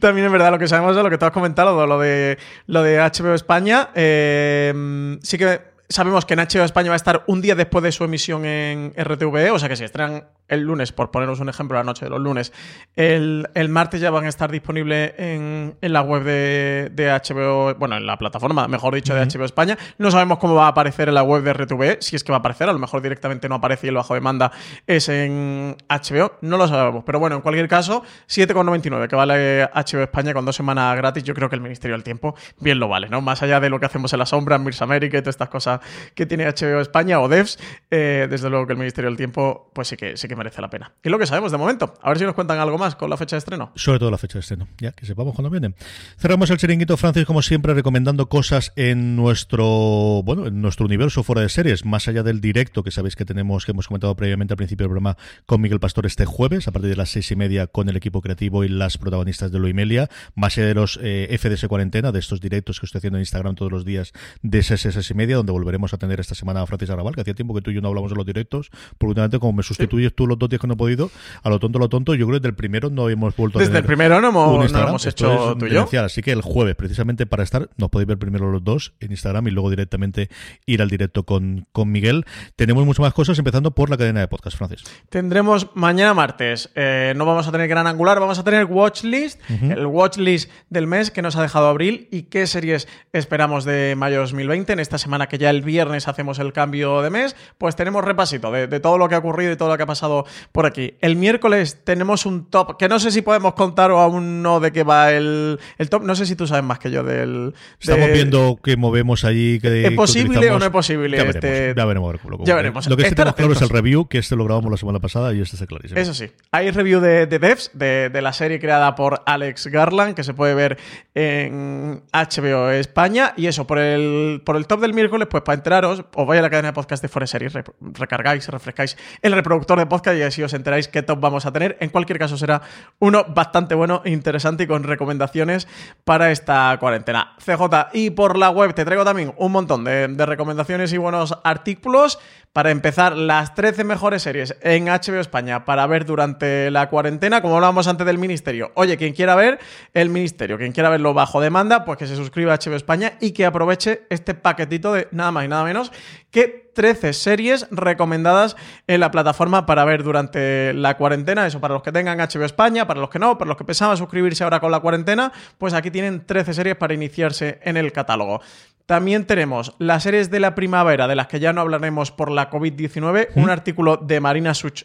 [0.00, 2.82] También es verdad lo que sabemos de lo que tú has comentado, lo de, lo
[2.82, 3.90] de HBO España.
[3.94, 7.92] Eh, sí que sabemos que en HBO España va a estar un día después de
[7.92, 11.76] su emisión en RTVE, o sea que si estrenan el lunes, por poneros un ejemplo,
[11.76, 12.52] la noche de los lunes,
[12.94, 17.74] el, el martes ya van a estar disponibles en, en la web de, de, HBO,
[17.74, 19.78] bueno, en la plataforma, mejor dicho, de HBO España.
[19.98, 22.36] No sabemos cómo va a aparecer en la web de RTVE, si es que va
[22.36, 24.52] a aparecer, a lo mejor directamente no aparece y el bajo demanda
[24.86, 27.02] es en HBO, no lo sabemos.
[27.04, 31.34] Pero bueno, en cualquier caso, 7,99 que vale HBO España con dos semanas gratis, yo
[31.34, 33.22] creo que el Ministerio del Tiempo bien lo vale, ¿no?
[33.22, 35.48] Más allá de lo que hacemos en la sombra, en Mirs América y todas estas
[35.48, 35.80] cosas
[36.14, 37.58] que tiene HBO España o Devs,
[37.90, 40.68] eh, desde luego que el Ministerio del Tiempo, pues sí que, sí que merece la
[40.68, 40.92] pena.
[41.02, 41.94] Y es lo que sabemos de momento.
[42.02, 43.72] A ver si nos cuentan algo más con la fecha de estreno.
[43.74, 45.74] Sobre todo la fecha de estreno, ya que sepamos cuándo vienen.
[46.18, 51.42] Cerramos el chiringuito, Francis, como siempre, recomendando cosas en nuestro, bueno, en nuestro universo fuera
[51.42, 54.56] de series, más allá del directo que sabéis que tenemos, que hemos comentado previamente al
[54.56, 55.16] principio del programa
[55.46, 58.20] con Miguel Pastor este jueves, a partir de las seis y media con el equipo
[58.20, 62.18] creativo y las protagonistas de Lo Imelia, más allá de los eh, FDS cuarentena, de
[62.18, 64.12] estos directos que estoy haciendo en Instagram todos los días
[64.42, 67.20] de seis, seis y media, donde volveremos a tener esta semana a Francis Arrabal, que
[67.20, 69.62] hacía tiempo que tú y yo no hablamos de los directos, porque últimamente como me
[69.62, 70.14] sustituyes sí.
[70.16, 71.10] tú los dos días que no he podido,
[71.42, 73.58] a lo tonto, a lo tonto, yo creo que desde el primero no hemos vuelto
[73.58, 75.86] desde a Desde el primero no hemos, no hemos hecho tú y yo.
[76.02, 79.46] Así que el jueves, precisamente para estar, nos podéis ver primero los dos en Instagram
[79.48, 80.28] y luego directamente
[80.66, 82.24] ir al directo con, con Miguel.
[82.56, 84.84] Tenemos muchas más cosas, empezando por la cadena de podcast, Francis.
[85.08, 89.54] Tendremos mañana martes, eh, no vamos a tener gran angular, vamos a tener watchlist, uh
[89.54, 89.72] -huh.
[89.78, 94.20] el watchlist del mes que nos ha dejado abril y qué series esperamos de mayo
[94.20, 94.72] 2020.
[94.72, 98.50] En esta semana que ya el viernes hacemos el cambio de mes, pues tenemos repasito
[98.50, 100.11] de, de todo lo que ha ocurrido y todo lo que ha pasado
[100.52, 100.94] por aquí.
[101.00, 104.72] El miércoles tenemos un top que no sé si podemos contar o aún no de
[104.72, 106.02] qué va el, el top.
[106.02, 107.54] No sé si tú sabes más que yo del.
[107.80, 108.12] Estamos de...
[108.12, 109.58] viendo que movemos allí.
[109.60, 111.16] Que, ¿Es posible que o no es posible?
[111.16, 111.74] Ya este...
[111.74, 112.12] veremos.
[112.12, 112.24] Veremos.
[112.24, 112.86] Lo, ya veremos.
[112.88, 115.32] Lo que sí tenemos claro es el review, que este lo grabamos la semana pasada
[115.32, 116.00] y este está clarísimo.
[116.00, 116.30] Eso sí.
[116.50, 120.34] Hay review de, de Devs, de, de, la serie creada por Alex Garland, que se
[120.34, 120.78] puede ver
[121.14, 123.34] en HBO España.
[123.36, 126.42] Y eso, por el, por el top del miércoles, pues para enteraros, os vais a
[126.42, 130.22] la cadena de podcast de Forest Series, re, recargáis, refrescáis el reproductor de podcast y
[130.22, 131.76] así os enteráis qué top vamos a tener.
[131.80, 132.62] En cualquier caso, será
[132.98, 135.68] uno bastante bueno, interesante y con recomendaciones
[136.04, 137.36] para esta cuarentena.
[137.38, 141.38] CJ, y por la web te traigo también un montón de, de recomendaciones y buenos
[141.44, 142.18] artículos.
[142.52, 147.54] Para empezar, las 13 mejores series en HBO España para ver durante la cuarentena, como
[147.54, 148.72] hablábamos antes del Ministerio.
[148.74, 149.58] Oye, quien quiera ver
[149.94, 153.30] el Ministerio, quien quiera verlo bajo demanda, pues que se suscriba a HBO España y
[153.30, 155.92] que aproveche este paquetito de nada más y nada menos
[156.30, 158.56] que 13 series recomendadas
[158.86, 161.46] en la plataforma para ver durante la cuarentena.
[161.46, 163.96] Eso para los que tengan HBO España, para los que no, para los que pensaban
[163.96, 168.40] suscribirse ahora con la cuarentena, pues aquí tienen 13 series para iniciarse en el catálogo.
[168.86, 172.50] También tenemos las series de la primavera, de las que ya no hablaremos por la
[172.50, 174.84] COVID-19, un artículo de Marina Such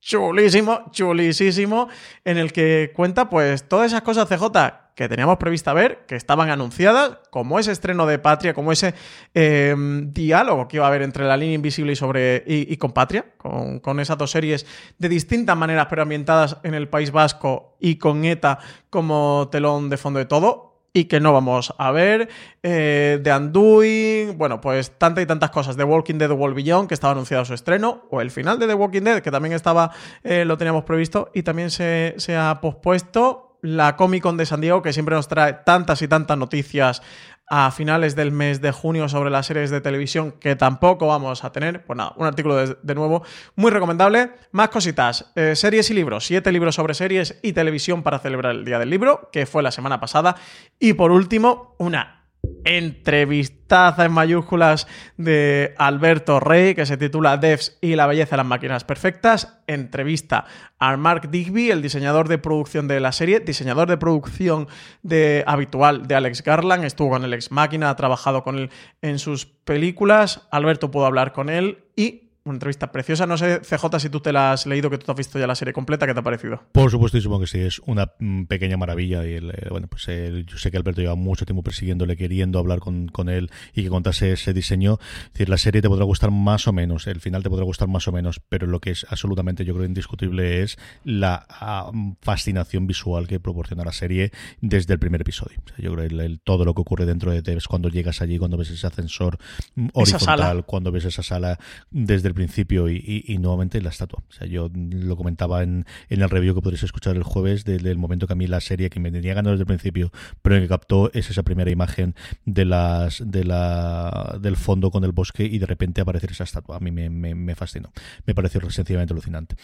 [0.00, 1.88] chulísimo, chulísimo,
[2.24, 6.50] en el que cuenta pues todas esas cosas CJ que teníamos prevista ver, que estaban
[6.50, 8.94] anunciadas, como ese estreno de Patria, como ese
[9.32, 13.26] em, diálogo que iba a haber entre la línea invisible y, sobre, y, con Patria,
[13.36, 14.66] con, con, esas dos series
[14.98, 18.58] de distintas maneras, pero ambientadas en el País Vasco y con ETA
[18.90, 20.67] como telón de fondo de todo
[20.98, 22.28] y que no vamos a ver.
[22.62, 25.76] Eh, The Undoing, bueno, pues tantas y tantas cosas.
[25.76, 28.74] The Walking Dead, The World que estaba anunciado su estreno, o el final de The
[28.74, 29.92] Walking Dead, que también estaba,
[30.24, 33.44] eh, lo teníamos previsto y también se ha pospuesto.
[33.60, 37.02] La Comic Con de San Diego, que siempre nos trae tantas y tantas noticias
[37.50, 41.52] a finales del mes de junio sobre las series de televisión que tampoco vamos a
[41.52, 41.84] tener.
[41.84, 43.22] Pues nada, un artículo de, nuevo
[43.56, 44.32] muy recomendable.
[44.52, 48.64] Más cositas, eh, series y libros, siete libros sobre series y televisión para celebrar el
[48.64, 50.36] Día del Libro, que fue la semana pasada.
[50.78, 52.17] Y por último, una
[52.64, 54.86] entrevistaza en mayúsculas
[55.16, 59.60] de Alberto Rey, que se titula Devs y la belleza de las máquinas perfectas.
[59.66, 60.44] Entrevista
[60.78, 64.68] a Mark Digby, el diseñador de producción de la serie, diseñador de producción
[65.02, 66.84] de, habitual de Alex Garland.
[66.84, 68.70] Estuvo con el ex máquina, ha trabajado con él
[69.02, 70.46] en sus películas.
[70.50, 73.26] Alberto pudo hablar con él y una entrevista preciosa.
[73.26, 75.46] No sé, CJ, si tú te la has leído, que tú te has visto ya
[75.46, 76.62] la serie completa, ¿qué te ha parecido?
[76.72, 79.26] Por supuestísimo que sí, es una mm, pequeña maravilla.
[79.26, 82.80] Y el, eh, bueno, pues yo sé que Alberto lleva mucho tiempo persiguiéndole, queriendo hablar
[82.80, 84.98] con, con él y que contase ese diseño.
[85.26, 87.88] Es decir, la serie te podrá gustar más o menos, el final te podrá gustar
[87.88, 92.86] más o menos, pero lo que es absolutamente, yo creo, indiscutible es la ah, fascinación
[92.86, 95.60] visual que proporciona la serie desde el primer episodio.
[95.78, 98.70] yo creo el, todo lo que ocurre dentro de Tevez cuando llegas allí, cuando ves
[98.70, 99.38] ese ascensor
[99.74, 101.58] mm, horizontal, cuando ves esa sala
[101.90, 104.22] desde el principio y, nuevamente la estatua.
[104.28, 107.90] O sea, yo lo comentaba en, en el review que podréis escuchar el jueves desde
[107.90, 110.54] el momento que a mí la serie que me tenía ganado desde el principio, pero
[110.54, 115.10] en que captó es esa primera imagen de las de la del fondo con el
[115.10, 116.76] bosque y de repente aparecer esa estatua.
[116.76, 117.90] A mí me, me, fascinó.
[118.24, 119.56] Me pareció sencillamente alucinante.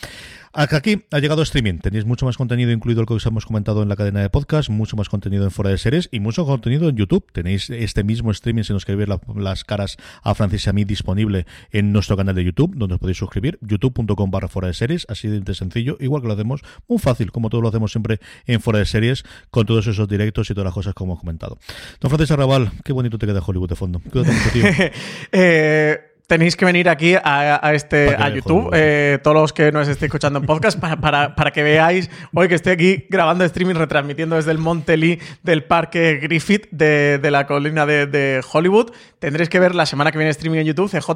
[0.53, 1.79] Aquí ha llegado streaming.
[1.79, 4.69] Tenéis mucho más contenido, incluido el que os hemos comentado en la cadena de podcast,
[4.69, 7.31] mucho más contenido en fuera de series y mucho contenido en YouTube.
[7.33, 10.85] Tenéis este mismo streaming, si nos queréis ver las caras a Francis y a mí,
[10.85, 15.07] disponible en nuestro canal de YouTube donde os podéis suscribir, youtube.com barra fuera de series,
[15.09, 18.61] así de sencillo, igual que lo hacemos, muy fácil, como todo lo hacemos siempre en
[18.61, 21.59] fuera de series, con todos esos directos y todas las cosas como hemos comentado.
[22.01, 24.01] Don Francis Arrabal, qué bonito te queda Hollywood de fondo.
[24.11, 24.65] Cuídate mucho, tío.
[25.33, 30.09] eh tenéis que venir aquí a, este a YouTube, eh, todos los que nos estéis
[30.09, 34.51] escuchando en podcast, para, para, que veáis hoy que estoy aquí grabando streaming, retransmitiendo desde
[34.51, 38.93] el Monte Lee del Parque Griffith de, la colina de, Hollywood.
[39.19, 41.11] Tendréis que ver la semana que viene streaming en YouTube, CJ,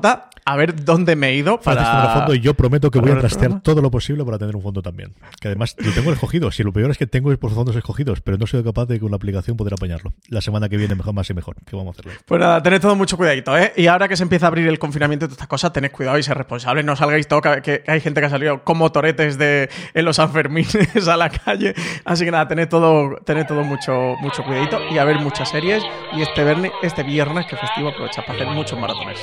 [0.44, 2.14] a ver dónde me he ido para...
[2.14, 4.82] fondo y yo prometo que voy a trastear todo lo posible para tener un fondo
[4.82, 5.14] también.
[5.40, 6.50] Que además lo tengo escogido.
[6.50, 9.10] Si lo peor es que tengo por fondos escogidos, pero no soy capaz de con
[9.10, 10.14] la aplicación poder apañarlo.
[10.28, 11.56] La semana que viene mejor, más y mejor.
[11.66, 12.18] ¿Qué vamos a hacerlo?
[12.24, 13.72] Pues nada, tened todo mucho cuidadito, ¿eh?
[13.76, 16.22] Y ahora que se empieza a abrir el confinamiento todas estas cosas, tened cuidado y
[16.22, 16.84] ser responsables.
[16.84, 21.08] No salgáis todo, que, hay gente que ha salido como toretes de, en los Sanfermines
[21.08, 21.74] a la calle.
[22.04, 25.82] Así que nada, tened todo, tened todo mucho, mucho cuidadito y a ver muchas series.
[26.12, 29.18] Y este viernes, este viernes que festivo, aprovecha para hacer muchos maratones.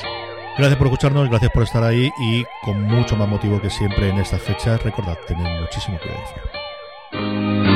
[0.56, 4.18] Gracias por escucharnos, gracias por estar ahí y con mucho más motivo que siempre en
[4.18, 7.75] estas fechas, recordad, tened muchísimo cuidado.